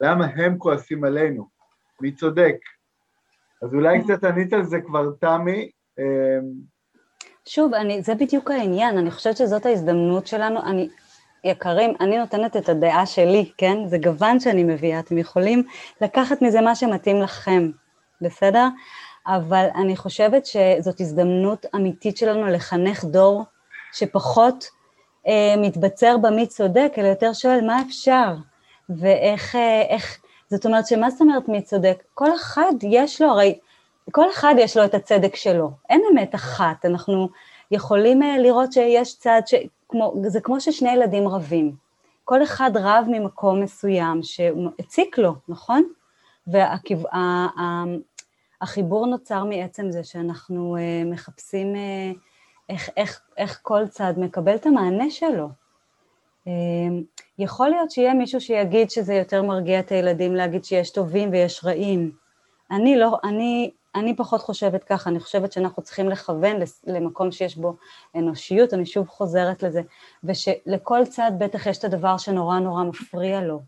[0.00, 1.44] למה הם כועסים עלינו?
[2.00, 2.56] מי צודק?
[3.62, 4.04] אז אולי אה.
[4.04, 5.70] קצת ענית על זה כבר, תמי.
[5.98, 6.38] אה,
[7.48, 10.88] שוב, אני, זה בדיוק העניין, אני חושבת שזאת ההזדמנות שלנו, אני,
[11.44, 13.88] יקרים, אני נותנת את הדעה שלי, כן?
[13.88, 15.62] זה גוון שאני מביאה, אתם יכולים
[16.00, 17.70] לקחת מזה מה שמתאים לכם,
[18.22, 18.66] בסדר?
[19.26, 23.42] אבל אני חושבת שזאת הזדמנות אמיתית שלנו לחנך דור
[23.92, 24.64] שפחות
[25.26, 28.34] אה, מתבצר במי צודק, אלא יותר שואל מה אפשר,
[28.98, 30.18] ואיך, אה, איך,
[30.50, 32.02] זאת אומרת שמה זאת אומרת מי צודק?
[32.14, 33.58] כל אחד יש לו, הרי
[34.10, 37.28] כל אחד יש לו את הצדק שלו, אין אמת אחת, אנחנו
[37.70, 39.54] יכולים אה, לראות שיש צד, ש...
[39.90, 41.72] כמו, זה כמו ששני ילדים רבים.
[42.24, 45.82] כל אחד רב ממקום מסוים שהציק לו, נכון?
[48.56, 52.12] והחיבור נוצר מעצם זה שאנחנו אה, מחפשים אה,
[52.68, 55.48] איך, איך, איך כל צד מקבל את המענה שלו.
[56.48, 56.52] אה,
[57.38, 62.10] יכול להיות שיהיה מישהו שיגיד שזה יותר מרגיע את הילדים להגיד שיש טובים ויש רעים.
[62.70, 67.76] אני לא, אני אני פחות חושבת ככה, אני חושבת שאנחנו צריכים לכוון למקום שיש בו
[68.16, 69.80] אנושיות, אני שוב חוזרת לזה,
[70.24, 73.62] ושלכל צד בטח יש את הדבר שנורא נורא מפריע לו,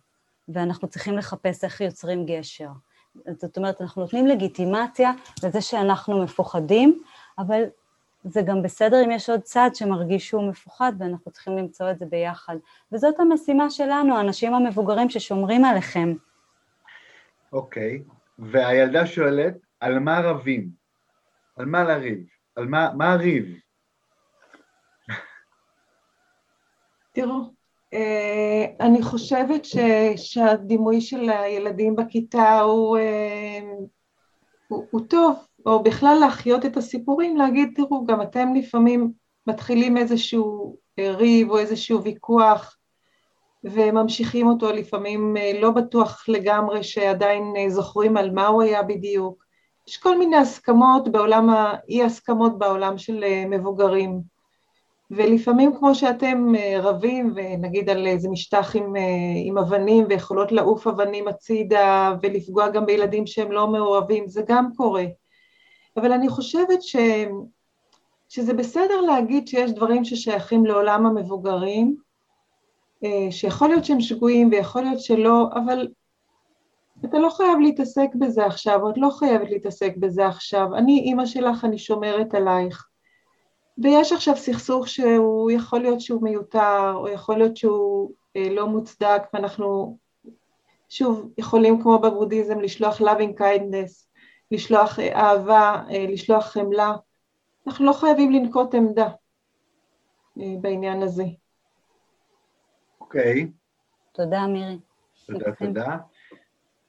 [0.48, 2.68] ואנחנו צריכים לחפש איך יוצרים גשר.
[3.40, 5.12] זאת אומרת, אנחנו נותנים לגיטימציה
[5.44, 7.02] לזה שאנחנו מפוחדים,
[7.38, 7.62] אבל
[8.24, 12.06] זה גם בסדר אם יש עוד צד שמרגיש שהוא מפוחד ואנחנו צריכים למצוא את זה
[12.06, 12.56] ביחד.
[12.92, 16.12] וזאת המשימה שלנו, האנשים המבוגרים ששומרים עליכם.
[17.52, 18.12] אוקיי, okay.
[18.38, 20.68] והילדה שואלת, על מה רבים?
[21.56, 22.18] על מה לריב?
[22.56, 23.44] על מה, מה הריב?
[27.14, 27.40] תראו,
[27.94, 29.76] אה, אני חושבת ש,
[30.16, 33.60] שהדימוי של הילדים בכיתה הוא, אה,
[34.68, 39.12] הוא, הוא טוב, או בכלל להחיות את הסיפורים, להגיד, תראו, גם אתם לפעמים
[39.46, 42.76] מתחילים איזשהו אה, ריב או איזשהו ויכוח
[43.64, 49.41] וממשיכים אותו לפעמים לא בטוח לגמרי שעדיין זוכרים על מה הוא היה בדיוק
[49.88, 51.48] יש כל מיני הסכמות בעולם,
[51.88, 54.20] אי הסכמות בעולם של אה, מבוגרים.
[55.10, 59.02] ולפעמים כמו שאתם אה, רבים, ונגיד על איזה משטח עם, אה,
[59.44, 65.04] עם אבנים ויכולות לעוף אבנים הצידה ולפגוע גם בילדים שהם לא מעורבים, זה גם קורה.
[65.96, 66.96] אבל אני חושבת ש,
[68.28, 71.96] שזה בסדר להגיד שיש דברים ששייכים לעולם המבוגרים,
[73.30, 75.86] שיכול להיות שהם שגויים ויכול להיות שלא, אבל
[77.04, 80.76] אתה לא חייב להתעסק בזה עכשיו, או את לא חייבת להתעסק בזה עכשיו.
[80.76, 82.88] אני אימא שלך, אני שומרת עלייך.
[83.78, 89.22] ויש עכשיו סכסוך שהוא, יכול להיות שהוא מיותר, או יכול להיות שהוא אה, לא מוצדק,
[89.32, 89.98] ואנחנו
[90.88, 94.06] שוב יכולים כמו בבודהיזם לשלוח loving kindness,
[94.50, 96.92] לשלוח אה, אהבה, אה, לשלוח חמלה.
[97.66, 99.08] אנחנו לא חייבים לנקוט עמדה
[100.40, 101.24] אה, בעניין הזה.
[103.00, 103.42] אוקיי.
[103.42, 103.46] Okay.
[104.12, 104.78] תודה מירי.
[105.26, 105.96] תודה, תודה.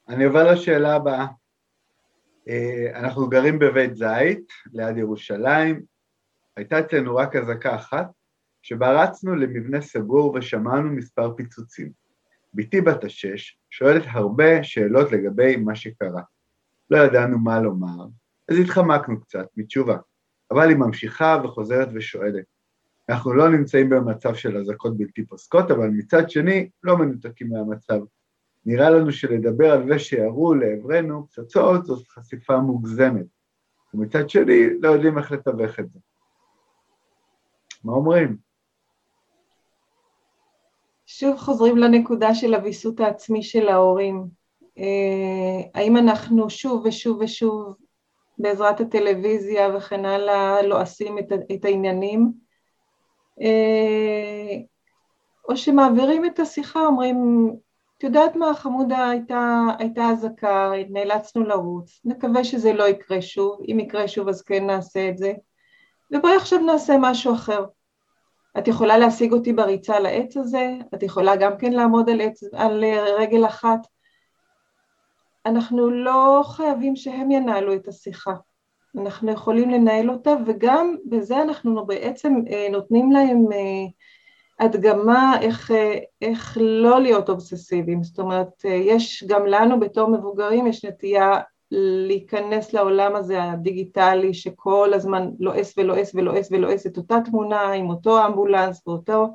[0.09, 1.25] אני עובר לשאלה הבאה.
[2.49, 5.81] אה, אנחנו גרים בבית זית, ליד ירושלים.
[6.57, 8.07] הייתה אצלנו רק אזעקה אחת,
[8.61, 11.91] שבה רצנו למבנה סגור ושמענו מספר פיצוצים.
[12.53, 16.21] בתי בת השש שואלת הרבה שאלות לגבי מה שקרה.
[16.91, 18.05] לא ידענו מה לומר,
[18.51, 19.97] אז התחמקנו קצת מתשובה,
[20.51, 22.43] אבל היא ממשיכה וחוזרת ושואלת.
[23.09, 27.99] אנחנו לא נמצאים במצב של אזעקות בלתי פוסקות, אבל מצד שני, לא מנותקים מהמצב.
[28.65, 33.25] נראה לנו שלדבר על זה שירו לעברנו פצצות זאת חשיפה מוגזמת,
[33.93, 35.99] ומצד שני לא יודעים איך לתווך את זה.
[37.83, 38.37] מה אומרים?
[41.05, 44.27] שוב חוזרים לנקודה של הוויסות העצמי של ההורים.
[44.77, 47.75] אה, האם אנחנו שוב ושוב ושוב
[48.37, 52.33] בעזרת הטלוויזיה וכן הלאה לועשים לא את, את העניינים,
[53.41, 54.57] אה,
[55.49, 57.51] או שמעבירים את השיחה, אומרים
[58.03, 64.07] יודעת מה, חמודה הייתה, הייתה אזעקה, נאלצנו לרוץ, נקווה שזה לא יקרה שוב, אם יקרה
[64.07, 65.33] שוב אז כן נעשה את זה,
[66.11, 67.65] ובואי עכשיו נעשה משהו אחר.
[68.57, 72.43] את יכולה להשיג אותי בריצה על העץ הזה, את יכולה גם כן לעמוד על, עץ,
[72.53, 73.87] על אה, רגל אחת.
[75.45, 78.33] אנחנו לא חייבים שהם ינהלו את השיחה,
[79.01, 83.59] אנחנו יכולים לנהל אותה, וגם בזה אנחנו בעצם אה, נותנים להם אה,
[84.59, 90.67] הדגמה איך, אה, איך לא להיות אובססיביים, זאת אומרת אה, יש גם לנו בתור מבוגרים
[90.67, 91.35] יש נטייה
[92.07, 98.25] להיכנס לעולם הזה הדיגיטלי שכל הזמן לועס ולועס ולועס ולועס את אותה תמונה עם אותו
[98.25, 99.27] אמבולנס ואותו,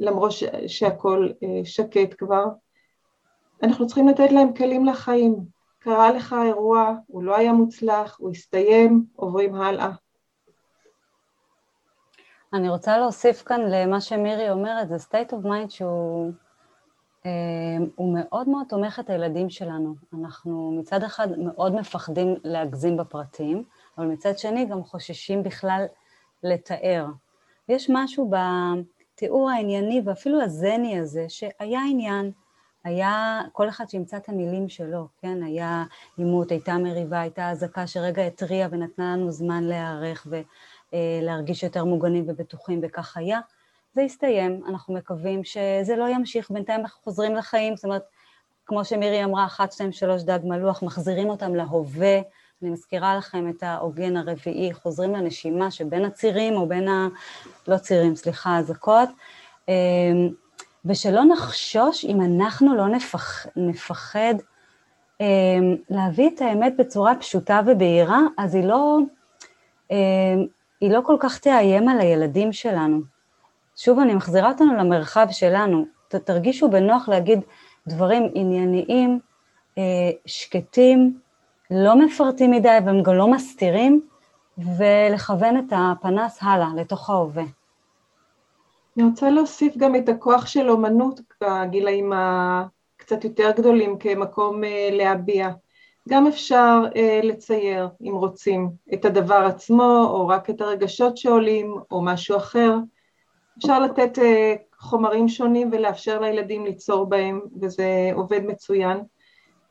[0.00, 2.44] למרות ש, שהכל אה, שקט כבר.
[3.62, 5.34] אנחנו צריכים לתת להם כלים לחיים.
[5.78, 9.90] קרה לך אירוע, הוא לא היה מוצלח, הוא הסתיים, עוברים הלאה.
[12.54, 16.32] אני רוצה להוסיף כאן למה שמירי אומרת, זה state of mind שהוא
[17.26, 17.30] אה,
[17.94, 19.94] הוא מאוד מאוד תומך את הילדים שלנו.
[20.20, 23.64] אנחנו מצד אחד מאוד מפחדים להגזים בפרטים,
[23.98, 25.84] אבל מצד שני גם חוששים בכלל
[26.42, 27.06] לתאר.
[27.68, 28.30] יש משהו
[29.14, 32.30] בתיאור הענייני ואפילו הזני הזה, שהיה עניין,
[32.84, 35.42] היה כל אחד שימצא את המילים שלו, כן?
[35.42, 35.84] היה
[36.16, 40.40] עימות, הייתה מריבה, הייתה אזעקה שרגע התריעה ונתנה לנו זמן להיערך, ו...
[40.94, 43.40] אה, להרגיש יותר מוגנים ובטוחים, וכך היה.
[43.94, 48.02] זה הסתיים, אנחנו מקווים שזה לא ימשיך, בינתיים אנחנו חוזרים לחיים, זאת אומרת,
[48.66, 52.18] כמו שמירי אמרה, אחת, שתיים, שלוש, דג מלוח, מחזירים אותם להווה,
[52.62, 57.08] אני מזכירה לכם את העוגן הרביעי, חוזרים לנשימה שבין הצירים, או בין ה...
[57.68, 59.08] לא צירים, סליחה, אזעקות,
[59.68, 59.74] אה,
[60.84, 64.34] ושלא נחשוש אם אנחנו לא נפח, נפחד
[65.20, 65.26] אה,
[65.90, 68.98] להביא את האמת בצורה פשוטה ובהירה, אז היא לא...
[70.80, 73.00] היא לא כל כך תאיים על הילדים שלנו.
[73.76, 75.86] שוב, אני מחזירה אותנו למרחב שלנו.
[76.08, 77.38] ת, תרגישו בנוח להגיד
[77.88, 79.20] דברים ענייניים,
[79.78, 81.18] אה, שקטים,
[81.70, 84.00] לא מפרטים מדי והם גם לא מסתירים,
[84.58, 87.42] ולכוון את הפנס הלאה, לתוך ההווה.
[88.98, 95.48] אני רוצה להוסיף גם את הכוח של אומנות בגילאים הקצת יותר גדולים כמקום אה, להביע.
[96.08, 102.02] גם אפשר אה, לצייר, אם רוצים, את הדבר עצמו, או רק את הרגשות שעולים, או
[102.02, 102.76] משהו אחר.
[103.58, 108.96] אפשר לתת אה, חומרים שונים ולאפשר לילדים ליצור בהם, וזה עובד מצוין.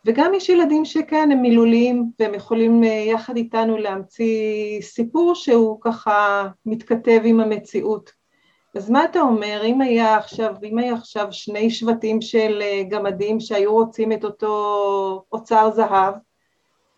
[0.06, 6.48] וגם יש ילדים שכן, הם מילוליים, והם יכולים אה, יחד איתנו להמציא סיפור שהוא ככה
[6.66, 8.23] מתכתב עם המציאות.
[8.76, 13.40] אז מה אתה אומר, אם היה עכשיו, אם היה עכשיו שני שבטים של אה, גמדים
[13.40, 16.14] שהיו רוצים את אותו אוצר זהב,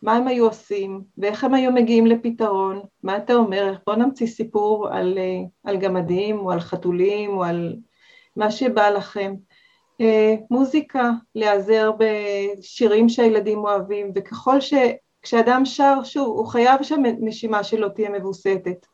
[0.01, 4.87] מה הם היו עושים, ואיך הם היו מגיעים לפתרון, מה אתה אומר, בוא נמציא סיפור
[4.87, 7.75] על, אה, על גמדים, או על חתולים, או על
[8.35, 9.35] מה שבא לכם.
[10.01, 14.73] אה, מוזיקה, להיעזר בשירים שהילדים אוהבים, וככל ש...
[15.21, 18.85] כשאדם שר, שוב, הוא חייב שהנשימה שלו תהיה מבוסתת.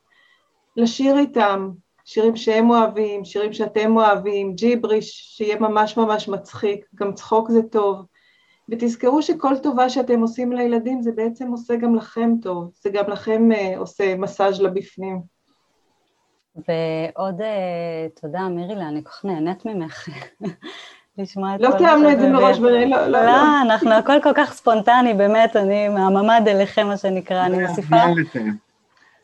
[0.78, 1.70] לשיר איתם,
[2.06, 8.00] שירים שהם אוהבים, שירים שאתם אוהבים, ג'יבריש שיהיה ממש ממש מצחיק, גם צחוק זה טוב.
[8.70, 13.50] ותזכרו שכל טובה שאתם עושים לילדים זה בעצם עושה גם לכם טוב, זה גם לכם
[13.54, 15.22] uh, עושה מסאז' לבפנים.
[16.56, 20.10] ועוד uh, תודה מירילה, אני כל כך נהנית ממך.
[21.18, 21.74] לשמוע את לא כל...
[21.74, 23.26] לא תיאמנו את זה מראש, לא, לא, לא.
[23.26, 27.96] לא, אנחנו הכל כל כך ספונטני, באמת, אני מהממ"ד אליכם, מה שנקרא, אני מוסיפה.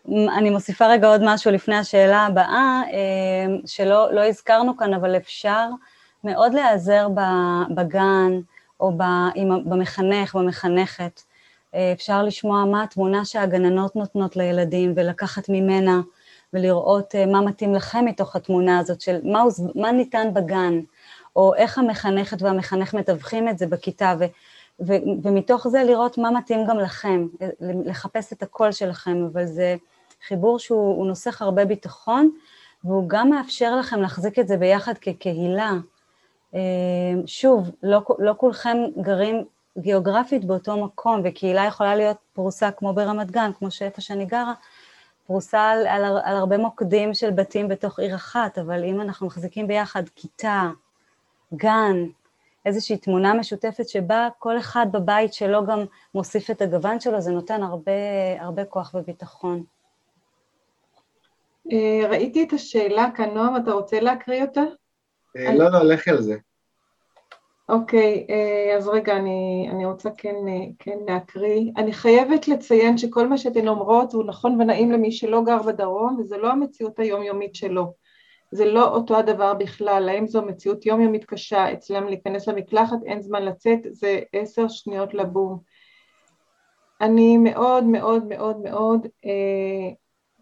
[0.10, 5.68] אני מוסיפה רגע עוד משהו לפני השאלה הבאה, אה, שלא לא הזכרנו כאן, אבל אפשר
[6.24, 7.08] מאוד להיעזר
[7.76, 8.40] בגן
[8.80, 8.92] או
[9.66, 11.22] במחנך, במחנכת.
[11.76, 16.02] אה, אפשר לשמוע מה התמונה שהגננות נותנות לילדים ולקחת ממנה
[16.54, 19.44] ולראות אה, מה מתאים לכם מתוך התמונה הזאת של מה,
[19.76, 20.80] מה ניתן בגן,
[21.36, 24.24] או איך המחנכת והמחנך מתווכים את זה בכיתה, ו,
[24.88, 24.94] ו,
[25.24, 27.28] ומתוך זה לראות מה מתאים גם לכם,
[27.62, 29.76] לחפש את הקול שלכם, אבל זה...
[30.28, 32.30] חיבור שהוא נוסח הרבה ביטחון,
[32.84, 35.72] והוא גם מאפשר לכם להחזיק את זה ביחד כקהילה.
[36.56, 36.60] אה,
[37.26, 39.44] שוב, לא, לא כולכם גרים
[39.78, 44.54] גיאוגרפית באותו מקום, וקהילה יכולה להיות פרוסה כמו ברמת גן, כמו שאיפה שאני גרה,
[45.26, 49.68] פרוסה על, על, על הרבה מוקדים של בתים בתוך עיר אחת, אבל אם אנחנו מחזיקים
[49.68, 50.70] ביחד כיתה,
[51.56, 51.96] גן,
[52.66, 55.80] איזושהי תמונה משותפת שבה כל אחד בבית שלו גם
[56.16, 57.92] מוסיף את הגוון שלו, זה נותן הרבה,
[58.40, 59.64] הרבה כוח וביטחון.
[61.72, 64.62] אה, ראיתי את השאלה כאן, נועם, אתה רוצה להקריא אותה?
[65.38, 66.36] אה, לא, לא, לכי על זה.
[67.70, 70.36] אוקיי, okay, אה, אז רגע, אני, אני רוצה כן,
[70.80, 71.72] כן להקריא.
[71.78, 76.38] אני חייבת לציין שכל מה שאתן אומרות הוא נכון ונעים למי שלא גר בדרום, וזה
[76.38, 77.94] לא המציאות היומיומית שלו.
[78.52, 83.46] זה לא אותו הדבר בכלל, להם זו מציאות יומיומית קשה, אצלם להיכנס למקלחת, אין זמן
[83.46, 85.60] לצאת, זה עשר שניות לבום.
[87.02, 89.92] אני מאוד מאוד מאוד מאוד אה,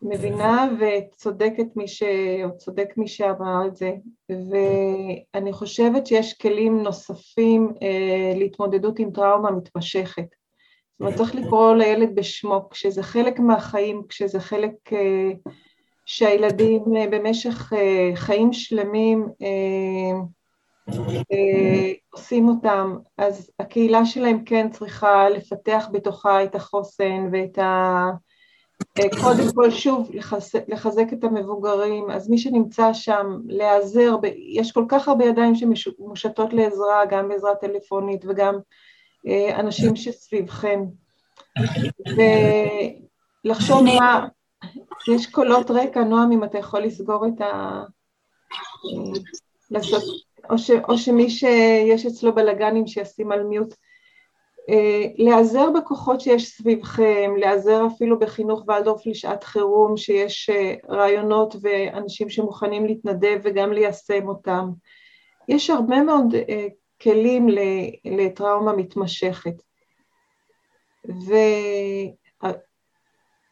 [0.01, 2.03] מבינה וצודקת מי ש...
[2.43, 3.91] או צודק מי שאמר את זה,
[4.29, 10.25] ואני חושבת שיש כלים נוספים אה, להתמודדות עם טראומה מתמשכת.
[10.91, 15.29] זאת אומרת, צריך לקרוא לילד בשמו, כשזה חלק מהחיים, כשזה חלק אה,
[16.05, 20.17] שהילדים אה, במשך אה, חיים שלמים אה,
[21.31, 28.03] אה, עושים אותם, אז הקהילה שלהם כן צריכה לפתח בתוכה את החוסן ואת ה...
[28.99, 30.09] אה, קודם כל שוב
[30.69, 34.15] לחזק את המבוגרים, אז מי שנמצא שם, להיעזר,
[34.55, 38.55] יש כל כך הרבה ידיים שמושטות לעזרה, גם בעזרה טלפונית וגם
[39.27, 40.83] אה, אנשים שסביבכם.
[43.45, 44.27] ולחשוב מה,
[45.15, 47.81] יש קולות רקע, נועם, אם אתה יכול לסגור את ה...
[48.55, 49.13] אה,
[49.71, 50.03] לעשות,
[50.49, 53.75] או, ש, או שמי שיש אצלו בלאגנים שישים על מיוט.
[54.69, 62.29] אה, להיעזר בכוחות שיש סביבכם, להיעזר אפילו בחינוך ולדורף לשעת חירום, שיש אה, רעיונות ואנשים
[62.29, 64.69] שמוכנים להתנדב וגם ליישם אותם.
[65.47, 66.67] יש הרבה מאוד אה,
[67.01, 67.47] כלים
[68.05, 69.53] לטראומה מתמשכת.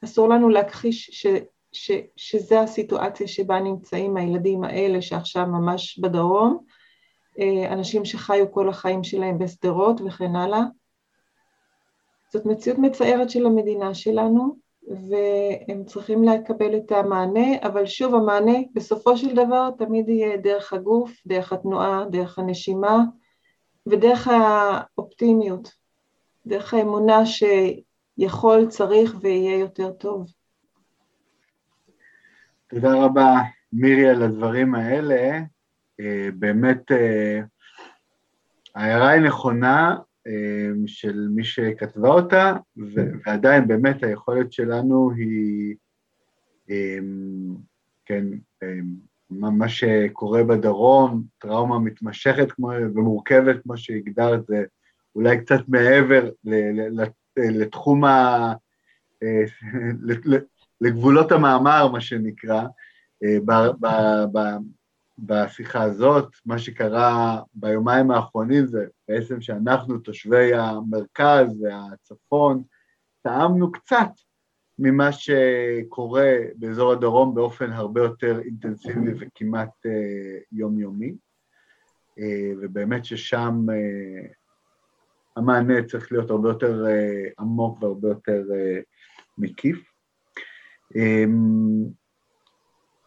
[0.03, 1.28] ואסור לנו להכחיש ש...
[1.72, 1.91] ש...
[2.16, 6.57] שזה הסיטואציה שבה נמצאים הילדים האלה שעכשיו ממש בדרום,
[7.70, 10.61] אנשים שחיו כל החיים שלהם בשדרות וכן הלאה.
[12.34, 14.57] זאת מציאות מצערת של המדינה שלנו,
[14.91, 21.11] והם צריכים לקבל את המענה, אבל שוב המענה בסופו של דבר תמיד יהיה דרך הגוף,
[21.27, 22.97] דרך התנועה, דרך הנשימה
[23.88, 25.69] ודרך האופטימיות,
[26.45, 30.25] דרך האמונה שיכול, צריך ויהיה יותר טוב.
[32.69, 33.34] תודה רבה
[33.73, 35.39] מירי על הדברים האלה,
[35.99, 37.39] אה, באמת אה,
[38.75, 39.95] ההערה היא נכונה
[40.28, 42.53] אמ, של מי שכתבה אותה,
[42.95, 43.11] כן.
[43.26, 45.76] ועדיין באמת היכולת שלנו היא,
[46.69, 47.55] אמ,
[48.05, 48.26] כן,
[48.63, 48.93] אמ,
[49.30, 54.63] מה שקורה בדרום, טראומה מתמשכת כמו, ומורכבת, כמו שהגדרת, זה
[55.15, 56.30] אולי קצת מעבר
[57.38, 58.36] לתחום ה...
[59.24, 59.43] אה,
[60.82, 62.63] לגבולות המאמר, מה שנקרא,
[63.24, 63.38] אה,
[65.20, 72.64] בשיחה הזאת, מה שקרה ביומיים האחרונים זה בעצם שאנחנו, תושבי המרכז והצפון,
[73.24, 74.09] טעמנו קצת
[74.80, 81.16] ממה שקורה באזור הדרום באופן הרבה יותר אינטנסיבי וכמעט אה, יומיומי,
[82.20, 84.28] אה, ובאמת ששם אה,
[85.36, 88.80] המענה צריך להיות הרבה יותר אה, עמוק והרבה יותר אה,
[89.38, 89.80] מקיף.
[90.95, 91.26] אה,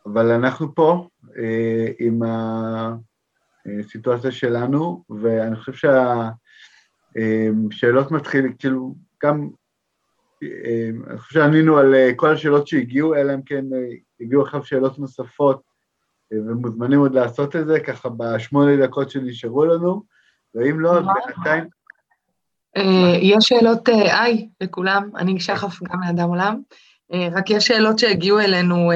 [0.07, 1.07] אבל אנחנו פה,
[1.39, 2.20] אה, עם
[3.82, 9.49] הסיטואציה שלנו, ואני חושב שהשאלות אה, מתחילות, כאילו, גם,
[10.43, 13.62] אה, אני חושב שענינו על כל השאלות שהגיעו, אלא אם כן
[14.20, 15.62] הגיעו עכשיו שאלות נוספות,
[16.32, 20.03] ומוזמנים עוד לעשות את זה, ככה בשמונה דקות שנשארו לנו,
[20.55, 21.64] ואם לא, אז בינתיים...
[23.22, 26.61] יש שאלות, היי, לכולם, אני שחף גם מאדם עולם,
[27.32, 28.91] רק יש שאלות שהגיעו אלינו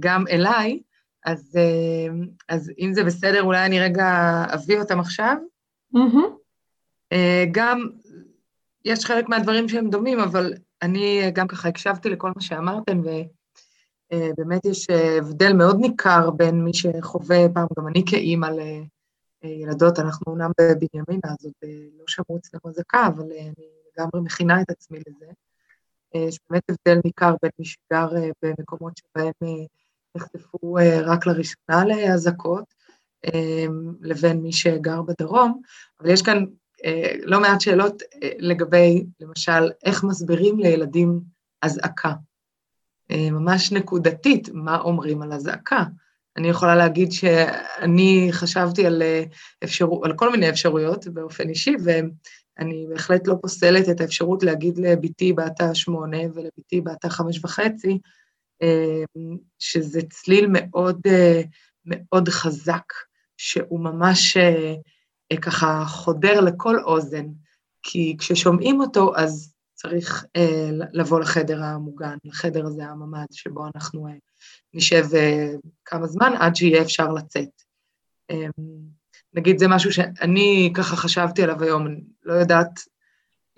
[0.00, 0.80] גם אליי,
[1.28, 4.06] אז, אה, אז אם זה בסדר, אולי אני רגע
[4.54, 5.36] אביא אותם עכשיו.
[5.96, 6.28] Mm-hmm.
[7.52, 7.88] גם,
[8.84, 10.52] יש חלק מהדברים שהם דומים, אבל
[10.82, 13.00] אני אה, גם ככה הקשבתי לכל מה שאמרתם,
[14.12, 18.48] ובאמת יש הבדל מאוד ניכר בין מי שחווה, פעם גם אני כאימא
[19.42, 23.52] לילדות, אנחנו אומנם בבנימינה, אז עוד לא שמעו אצלנו אזעקה, אבל אני
[23.96, 25.26] לגמרי מכינה את עצמי לזה.
[26.14, 28.08] יש באמת הבדל ניכר בין מי שגר
[28.42, 29.32] במקומות שבהם
[30.18, 32.64] נחשפו אה, רק לראשונה לאזעקות,
[33.24, 33.66] אה,
[34.00, 35.60] לבין מי שגר בדרום,
[36.00, 36.44] אבל יש כאן
[36.84, 38.02] אה, לא מעט שאלות
[38.38, 41.20] לגבי, למשל, איך מסבירים לילדים
[41.62, 42.12] אזעקה.
[43.12, 45.84] ממש נקודתית, מה אומרים על אזעקה.
[46.36, 49.02] אני יכולה להגיד שאני חשבתי על,
[49.64, 49.86] אפשר...
[50.04, 55.60] על כל מיני אפשרויות באופן אישי, ואני בהחלט לא פוסלת את האפשרות להגיד לבתי בת
[55.60, 57.98] השמונה ולבתי בת החמש וחצי,
[58.62, 61.40] אמ, שזה צליל מאוד, אה,
[61.86, 62.82] מאוד חזק,
[63.36, 64.74] שהוא ממש אה,
[65.32, 67.26] אה, ככה חודר לכל אוזן,
[67.82, 70.24] כי כששומעים אותו אז צריך
[70.92, 74.06] לבוא לחדר המוגן, לחדר הזה, הממ"ד, שבו אנחנו
[74.74, 75.04] נשב
[75.84, 77.48] כמה זמן עד שיהיה אפשר לצאת.
[78.30, 78.50] אמ,
[79.34, 82.80] נגיד זה משהו שאני ככה חשבתי עליו היום, אני לא יודעת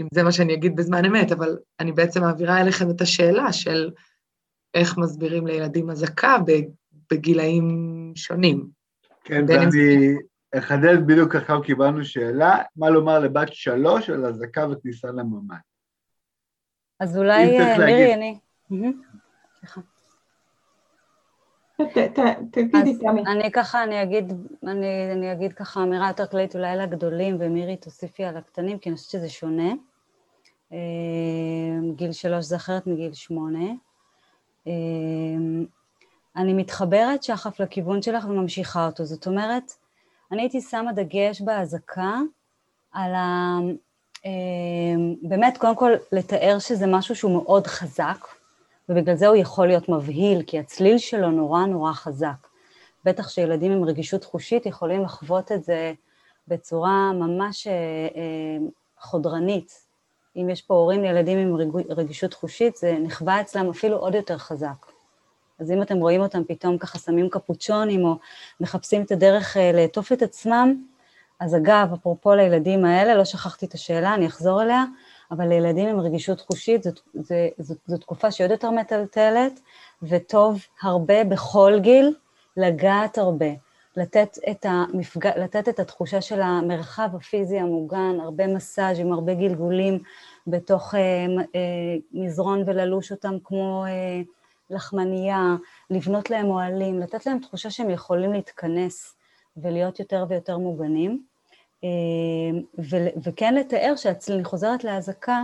[0.01, 3.91] אם זה מה שאני אגיד בזמן אמת, אבל אני בעצם מעבירה אליכם את השאלה של
[4.75, 6.37] איך מסבירים לילדים אזעקה
[7.13, 7.67] בגילאים
[8.17, 8.67] שונים.
[9.25, 10.15] כן, ואני
[10.59, 15.55] אחדד בדיוק עכשיו קיבלנו שאלה, מה לומר לבת שלוש על אזעקה וכניסה לממ"ד?
[17.01, 18.39] אז אולי אה, מירי, אני...
[23.27, 27.77] אני ככה, אני אגיד, אני, אני אגיד ככה אמירה יותר כללית אולי על הגדולים, ומירי
[27.77, 29.73] תוסיפי על הקטנים, כי אני חושבת שזה שונה.
[30.73, 33.71] אה, גיל שלוש זה אחרת מגיל שמונה.
[34.71, 35.65] אמ,
[36.37, 39.05] אני מתחברת שחף לכיוון שלך וממשיכה אותו.
[39.05, 39.73] זאת אומרת,
[40.33, 42.19] אני הייתי שמה דגש באזעקה
[42.93, 43.57] על ה...
[44.25, 48.27] אמ, באמת, קודם כל, לתאר שזה משהו שהוא מאוד חזק,
[48.89, 52.47] ובגלל זה הוא יכול להיות מבהיל, כי הצליל שלו נורא נורא חזק.
[53.05, 55.93] בטח שילדים עם רגישות חושית יכולים לחוות את זה
[56.49, 57.73] בצורה ממש אה,
[58.15, 58.69] אה,
[59.01, 59.85] חודרנית,
[60.37, 61.57] אם יש פה הורים לילדים עם
[61.91, 64.87] רגישות חושית, זה נחווה אצלם אפילו עוד יותר חזק.
[65.59, 68.17] אז אם אתם רואים אותם פתאום ככה שמים קפוצ'ונים או
[68.61, 70.83] מחפשים את הדרך אה, לעטוף את עצמם,
[71.41, 74.85] אז אגב, אפרופו לילדים האלה, לא שכחתי את השאלה, אני אחזור אליה,
[75.31, 79.61] אבל לילדים עם רגישות חושית זו, זו, זו, זו תקופה שהיא עוד יותר מטלטלת,
[80.03, 82.15] וטוב הרבה בכל גיל
[82.57, 83.47] לגעת הרבה.
[83.97, 85.27] לתת את, המפג...
[85.27, 89.99] לתת את התחושה של המרחב הפיזי המוגן, הרבה מסאז' עם הרבה גלגולים
[90.47, 91.01] בתוך אה,
[91.55, 94.21] אה, מזרון וללוש אותם כמו אה,
[94.71, 95.57] לחמנייה,
[95.91, 99.15] לבנות להם אוהלים, לתת להם תחושה שהם יכולים להתכנס
[99.57, 101.23] ולהיות יותר ויותר מוגנים,
[101.85, 101.89] אה,
[102.91, 105.43] ו- וכן לתאר שהצליל, אני חוזרת לאזעקה,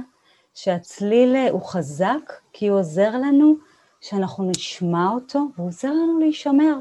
[0.55, 3.55] שהצליל אה, הוא חזק כי הוא עוזר לנו
[4.01, 6.74] שאנחנו נשמע אותו והוא עוזר לנו להישמר.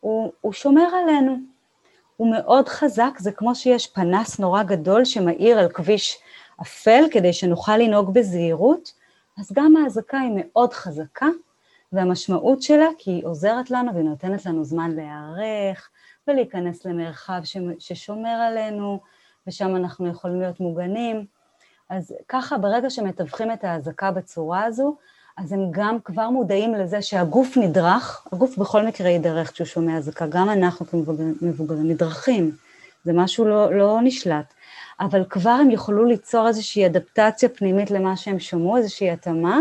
[0.00, 1.36] הוא, הוא שומר עלינו.
[2.16, 6.18] הוא מאוד חזק, זה כמו שיש פנס נורא גדול שמאיר על כביש
[6.62, 8.92] אפל כדי שנוכל לנהוג בזהירות,
[9.40, 11.26] אז גם האזעקה היא מאוד חזקה,
[11.92, 15.90] והמשמעות שלה כי היא עוזרת לנו והיא נותנת לנו זמן להיערך
[16.28, 17.40] ולהיכנס למרחב
[17.78, 19.00] ששומר עלינו,
[19.46, 21.26] ושם אנחנו יכולים להיות מוגנים.
[21.88, 24.96] אז ככה, ברגע שמתווכים את האזעקה בצורה הזו,
[25.44, 30.26] אז הם גם כבר מודעים לזה שהגוף נדרך, הגוף בכל מקרה יידרך כשהוא שומע אזעקה,
[30.26, 32.50] גם אנחנו כמבוגרים נדרכים,
[33.04, 34.54] זה משהו לא, לא נשלט,
[35.00, 39.60] אבל כבר הם יוכלו ליצור איזושהי אדפטציה פנימית למה שהם שמעו, איזושהי התאמה,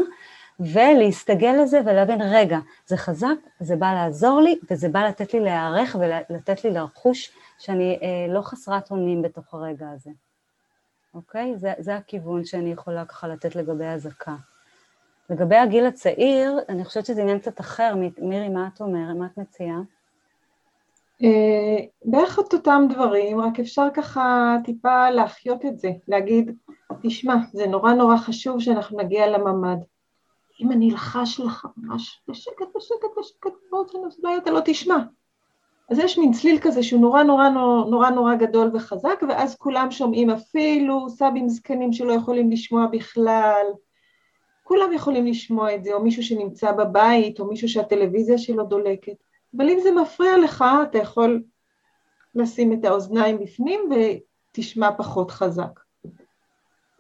[0.60, 2.58] ולהסתגל לזה ולהבין, רגע,
[2.88, 3.28] זה חזק,
[3.60, 8.42] זה בא לעזור לי, וזה בא לתת לי להיערך ולתת לי לרכוש שאני אה, לא
[8.42, 10.10] חסרת אונים בתוך הרגע הזה,
[11.14, 11.54] אוקיי?
[11.58, 14.36] זה, זה הכיוון שאני יכולה ככה לתת לגבי אזעקה.
[15.30, 17.94] לגבי הגיל הצעיר, אני חושבת שזה עניין קצת אחר.
[18.22, 19.18] מירי, מה את אומרת?
[19.18, 19.82] מה את מציעה?
[21.24, 26.56] אה, בערך את אותם דברים, רק אפשר ככה טיפה להחיות את זה, להגיד,
[27.04, 29.78] תשמע, זה נורא נורא חשוב שאנחנו נגיע לממ"ד.
[30.62, 34.98] אם אני אלחש לך ממש בשקט, בשקט, בשקט, בואו, שנה, אולי אתה לא תשמע.
[35.92, 39.92] אז יש מין צליל כזה שהוא נורא נורא נורא נורא, נורא גדול וחזק, ואז כולם
[39.92, 43.66] שומעים אפילו סבים זקנים שלא יכולים לשמוע בכלל,
[44.70, 49.14] כולם יכולים לשמוע את זה, או מישהו שנמצא בבית, או מישהו שהטלוויזיה שלו דולקת,
[49.58, 51.44] אבל אם זה מפריע לך, אתה יכול
[52.36, 55.80] לשים את האוזניים בפנים ותשמע פחות חזק.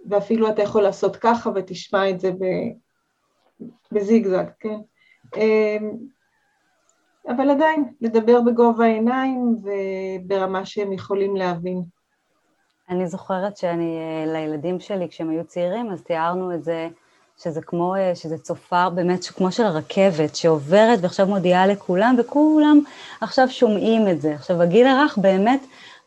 [0.05, 2.31] ואפילו אתה יכול לעשות ככה ותשמע את זה
[3.91, 4.79] בזיגזג, כן?
[5.37, 5.91] אמ,
[7.35, 11.83] אבל עדיין, לדבר בגובה העיניים וברמה שהם יכולים להבין.
[12.89, 16.87] אני זוכרת שאני, אה, לילדים שלי, כשהם היו צעירים, אז תיארנו את זה
[17.43, 22.79] שזה כמו, אה, שזה צופר באמת כמו של הרכבת שעוברת ועכשיו מודיעה לכולם, וכולם
[23.21, 24.33] עכשיו שומעים את זה.
[24.33, 25.59] עכשיו, הגיל הרך באמת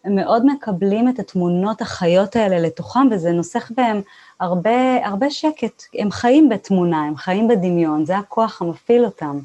[0.05, 4.01] הם מאוד מקבלים את התמונות החיות האלה לתוכם, וזה נוסח בהם
[4.41, 5.83] הרבה, הרבה שקט.
[5.99, 9.39] הם חיים בתמונה, הם חיים בדמיון, זה הכוח המפעיל אותם.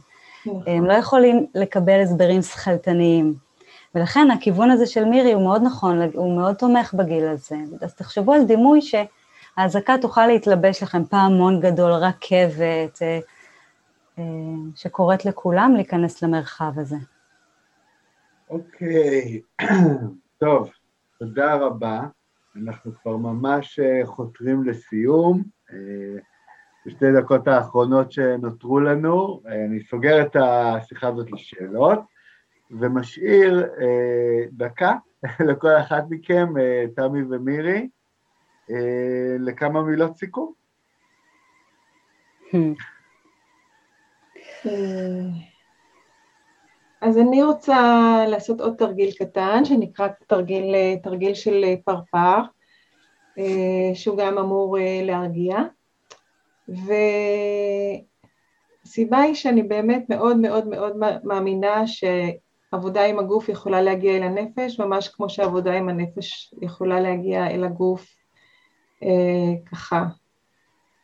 [0.46, 0.62] נכון.
[0.68, 3.34] הם לא יכולים לקבל הסברים שכלתניים.
[3.96, 7.56] ולכן הכיוון הזה של מירי הוא מאוד נכון, הוא מאוד תומך בגיל הזה.
[7.82, 8.96] אז תחשבו על דימוי ש...
[9.58, 13.20] האזעקה תוכל להתלבש לכם פעמון גדול, רכבת, אה,
[14.20, 14.24] אה,
[14.76, 16.96] שקוראת לכולם להיכנס למרחב הזה.
[18.50, 19.66] אוקיי, okay.
[20.42, 20.70] טוב,
[21.20, 22.02] תודה רבה.
[22.64, 25.44] אנחנו כבר ממש אה, חותרים לסיום.
[26.86, 32.00] בשתי דקות האחרונות שנותרו לנו, אני סוגר את השיחה הזאת לשאלות,
[32.72, 33.68] ומשאיר
[34.52, 34.92] דקה
[35.48, 36.48] לכל אחת מכם,
[36.96, 37.88] תמי ומירי,
[38.72, 40.52] אה, לכמה מילות סיכום.
[42.52, 42.56] Hmm.
[44.66, 45.20] אה,
[47.02, 52.38] אז אני רוצה לעשות עוד תרגיל קטן, שנקרא תרגיל, אה, תרגיל של פרפר,
[53.94, 55.58] שהוא גם אמור להרגיע.
[56.68, 56.92] והסיבה
[59.18, 60.94] היא שאני באמת מאוד מאוד מאוד
[61.24, 67.48] מאמינה שעבודה עם הגוף יכולה להגיע אל הנפש, ממש כמו שעבודה עם הנפש יכולה להגיע
[67.48, 68.17] אל הגוף
[69.04, 70.04] אה, ככה,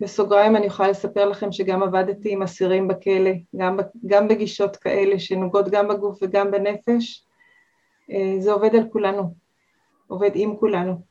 [0.01, 3.77] בסוגריים אני יכולה לספר לכם שגם עבדתי עם אסירים בכלא, גם,
[4.07, 7.23] גם בגישות כאלה שנוגעות גם בגוף וגם בנפש,
[8.11, 9.33] אה, זה עובד על כולנו,
[10.07, 11.01] עובד עם כולנו.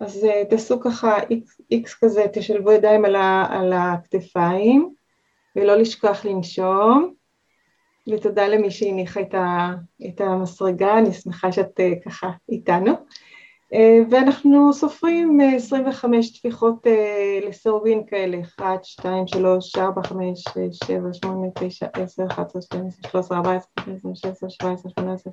[0.00, 4.94] אז אה, תעשו ככה איקס, איקס כזה, תשלבו ידיים על, ה, על הכתפיים,
[5.56, 7.14] ולא לשכוח לנשום,
[8.08, 9.70] ותודה למי שהניחה את, ה,
[10.08, 12.92] את המסרגה, אני שמחה שאת ככה איתנו.
[13.74, 20.18] אה, ואנחנו סופרים 25 אה, טפיחות אה, לסירובין כאלה, 1, 2, 3, 4, 5,
[20.48, 25.32] 6, 7, 8, 9, 10, 11, 12, 13, 14, 15, 16, 17, 18,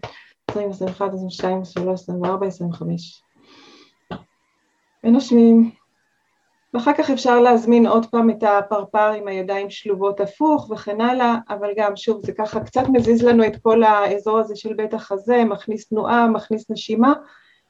[0.52, 3.22] 20, 21, 22, 23, 24, 25.
[5.04, 5.72] ונושמים.
[6.74, 11.70] ואחר כך אפשר להזמין עוד פעם את הפרפר עם הידיים שלובות הפוך וכן הלאה, אבל
[11.78, 15.88] גם שוב זה ככה קצת מזיז לנו את כל האזור הזה של בית החזה, מכניס
[15.90, 17.14] תנועה, מכניס נשימה,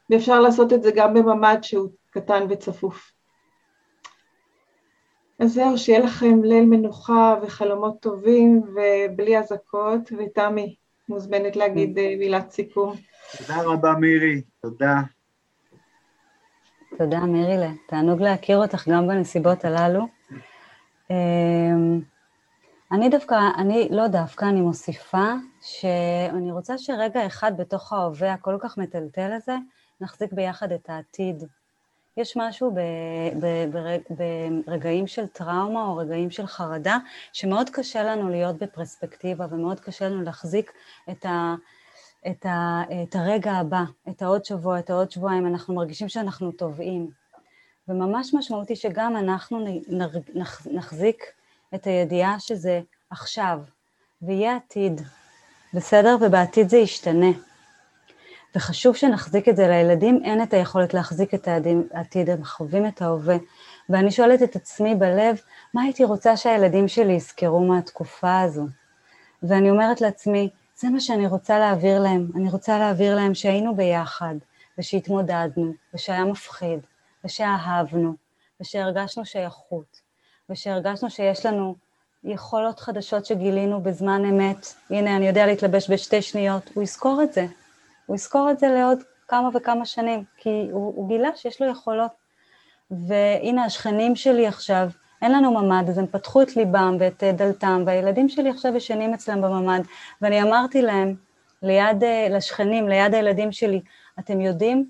[0.09, 3.11] ואפשר לעשות את זה גם בממד שהוא קטן וצפוף.
[5.39, 10.75] אז זהו, שיהיה לכם ליל מנוחה וחלומות טובים ובלי אזעקות, ותמי
[11.09, 12.93] מוזמנת להגיד אה, מילת סיכום.
[13.37, 14.95] תודה רבה מירי, תודה.
[16.97, 20.03] תודה מירי, תענוג להכיר אותך גם בנסיבות הללו.
[21.11, 22.01] אמ,
[22.91, 25.25] אני דווקא, אני לא דווקא, אני מוסיפה
[25.61, 29.55] שאני רוצה שרגע אחד בתוך ההווה הכל כך מטלטל הזה,
[30.01, 31.43] נחזיק ביחד את העתיד.
[32.17, 32.79] יש משהו ב,
[33.39, 33.77] ב,
[34.17, 34.21] ב,
[34.67, 36.97] ברגעים של טראומה או רגעים של חרדה
[37.33, 40.71] שמאוד קשה לנו להיות בפרספקטיבה ומאוד קשה לנו להחזיק
[41.11, 41.55] את, ה,
[42.27, 47.09] את, ה, את הרגע הבא, את העוד שבוע, את העוד שבועיים, אנחנו מרגישים שאנחנו טובעים.
[47.87, 49.65] וממש משמעותי שגם אנחנו
[50.71, 51.23] נחזיק
[51.75, 53.59] את הידיעה שזה עכשיו,
[54.21, 55.01] ויהיה עתיד,
[55.73, 56.17] בסדר?
[56.21, 57.25] ובעתיד זה ישתנה.
[58.57, 59.67] וחשוב שנחזיק את זה.
[59.67, 61.47] לילדים אין את היכולת להחזיק את
[61.93, 63.35] העתיד, הם חווים את ההווה.
[63.89, 65.35] ואני שואלת את עצמי בלב,
[65.73, 68.61] מה הייתי רוצה שהילדים שלי יזכרו מהתקופה הזו?
[69.43, 70.49] ואני אומרת לעצמי,
[70.79, 72.27] זה מה שאני רוצה להעביר להם.
[72.35, 74.35] אני רוצה להעביר להם שהיינו ביחד,
[74.77, 76.79] ושהתמודדנו, ושהיה מפחיד,
[77.25, 78.15] ושאהבנו,
[78.61, 79.99] ושהרגשנו שייכות,
[80.49, 81.75] ושהרגשנו שיש לנו
[82.23, 84.73] יכולות חדשות שגילינו בזמן אמת.
[84.89, 87.45] הנה, אני יודע להתלבש בשתי שניות, הוא יזכור את זה.
[88.07, 92.11] הוא יזכור את זה לעוד כמה וכמה שנים, כי הוא, הוא גילה שיש לו יכולות.
[92.91, 94.89] והנה השכנים שלי עכשיו,
[95.21, 99.13] אין לנו ממ"ד, אז הם פתחו את ליבם ואת אה, דלתם, והילדים שלי עכשיו ישנים
[99.13, 99.81] אצלם בממ"ד,
[100.21, 101.15] ואני אמרתי להם,
[101.63, 103.81] ליד, אה, לשכנים, ליד הילדים שלי,
[104.19, 104.85] אתם יודעים,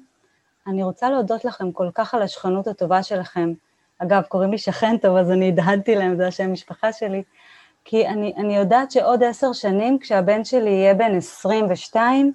[0.68, 3.53] אני רוצה להודות לכם כל כך על השכנות הטובה שלכם.
[3.99, 7.24] אגב, קוראים לי שכן טוב, אז אני הדהדתי להם, זה השם משפחה שלי,
[7.86, 12.32] כי אני, אני יודעת שעוד עשר שנים, כשהבן שלי יהיה בן 22,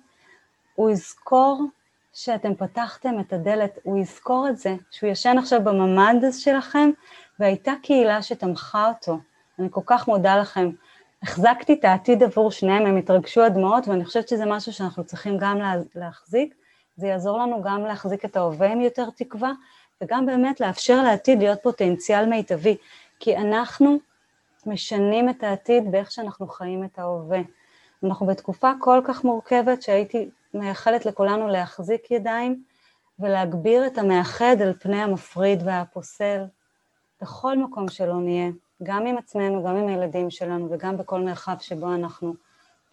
[0.83, 1.64] הוא יזכור
[2.14, 6.91] שאתם פתחתם את הדלת, הוא יזכור את זה, שהוא ישן עכשיו בממ"ד שלכם,
[7.41, 9.18] והייתה קהילה שתמכה אותו.
[9.59, 10.70] אני כל כך מודה לכם.
[11.22, 15.59] החזקתי את העתיד עבור שניהם, הם התרגשו הדמעות, ואני חושבת שזה משהו שאנחנו צריכים גם
[15.95, 16.55] להחזיק.
[16.97, 19.53] זה יעזור לנו גם להחזיק את ההווה עם יותר תקווה,
[20.03, 22.76] וגם באמת לאפשר לעתיד להיות פוטנציאל מיטבי,
[23.20, 23.97] כי אנחנו
[24.66, 27.41] משנים את העתיד באיך שאנחנו חיים את ההווה.
[28.05, 32.62] אנחנו בתקופה כל כך מורכבת שהייתי מייחלת לכולנו להחזיק ידיים
[33.18, 36.42] ולהגביר את המאחד על פני המפריד והפוסל,
[37.22, 38.48] בכל מקום שלא נהיה,
[38.82, 42.34] גם עם עצמנו, גם עם הילדים שלנו וגם בכל מרחב שבו אנחנו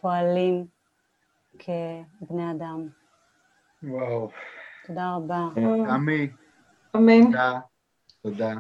[0.02, 0.66] פועלים
[1.60, 2.88] כבני אדם.
[3.84, 4.30] וואו.
[4.88, 5.42] תודה רבה.
[5.56, 6.30] תמי.
[6.96, 7.26] אמן.
[7.26, 7.54] תודה.
[8.24, 8.52] תודה.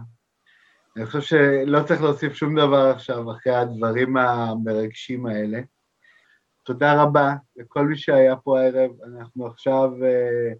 [0.97, 5.59] אני חושב שלא צריך להוסיף שום דבר עכשיו אחרי הדברים המרגשים האלה.
[6.69, 10.51] תודה רבה לכל מי שהיה פה הערב, אנחנו עכשיו אה,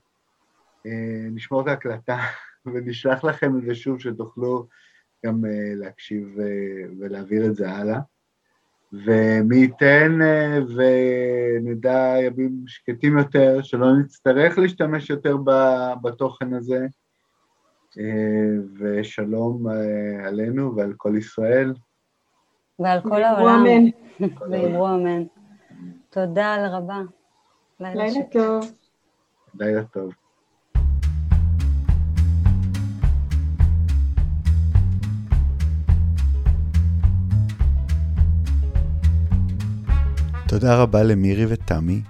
[0.86, 2.18] אה, נשמור את ההקלטה
[2.74, 4.68] ונשלח לכם את זה שוב, שתוכלו
[5.26, 7.99] גם אה, להקשיב אה, ולהעביר את זה הלאה.
[8.93, 15.51] ומי ייתן אה, ונדע ימים שקטים יותר, שלא נצטרך להשתמש יותר ב,
[16.03, 16.88] בתוכן הזה,
[17.99, 18.49] אה,
[18.80, 21.74] ושלום אה, עלינו ועל כל ישראל.
[22.80, 23.64] ועל כל העולם.
[23.64, 23.78] ואמרו
[24.39, 24.55] אמן.
[24.57, 25.24] ואמרו אמן.
[26.12, 26.99] תודה רבה.
[27.80, 28.66] לילה, טוב.
[29.60, 30.12] לילה טוב.
[40.47, 42.01] תודה רבה למירי ותמי,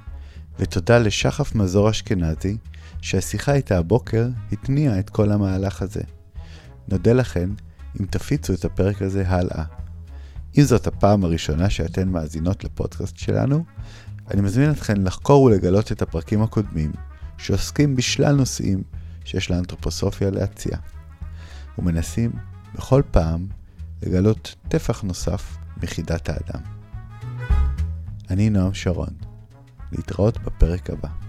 [0.59, 2.57] ותודה לשחף מזור אשכנזי,
[3.01, 6.01] שהשיחה איתה הבוקר התניעה את כל המהלך הזה.
[6.87, 7.49] נודה לכן
[8.01, 9.63] אם תפיצו את הפרק הזה הלאה.
[10.57, 13.63] אם זאת הפעם הראשונה שאתן מאזינות לפודקאסט שלנו,
[14.31, 16.91] אני מזמין אתכן לחקור ולגלות את הפרקים הקודמים,
[17.37, 18.83] שעוסקים בשלל נושאים
[19.25, 20.77] שיש לאנתרופוסופיה להציע.
[21.77, 22.31] ומנסים
[22.75, 23.47] בכל פעם
[24.03, 26.61] לגלות טפח נוסף מחידת האדם.
[28.29, 29.13] אני נועם שרון,
[29.91, 31.28] להתראות בפרק הבא.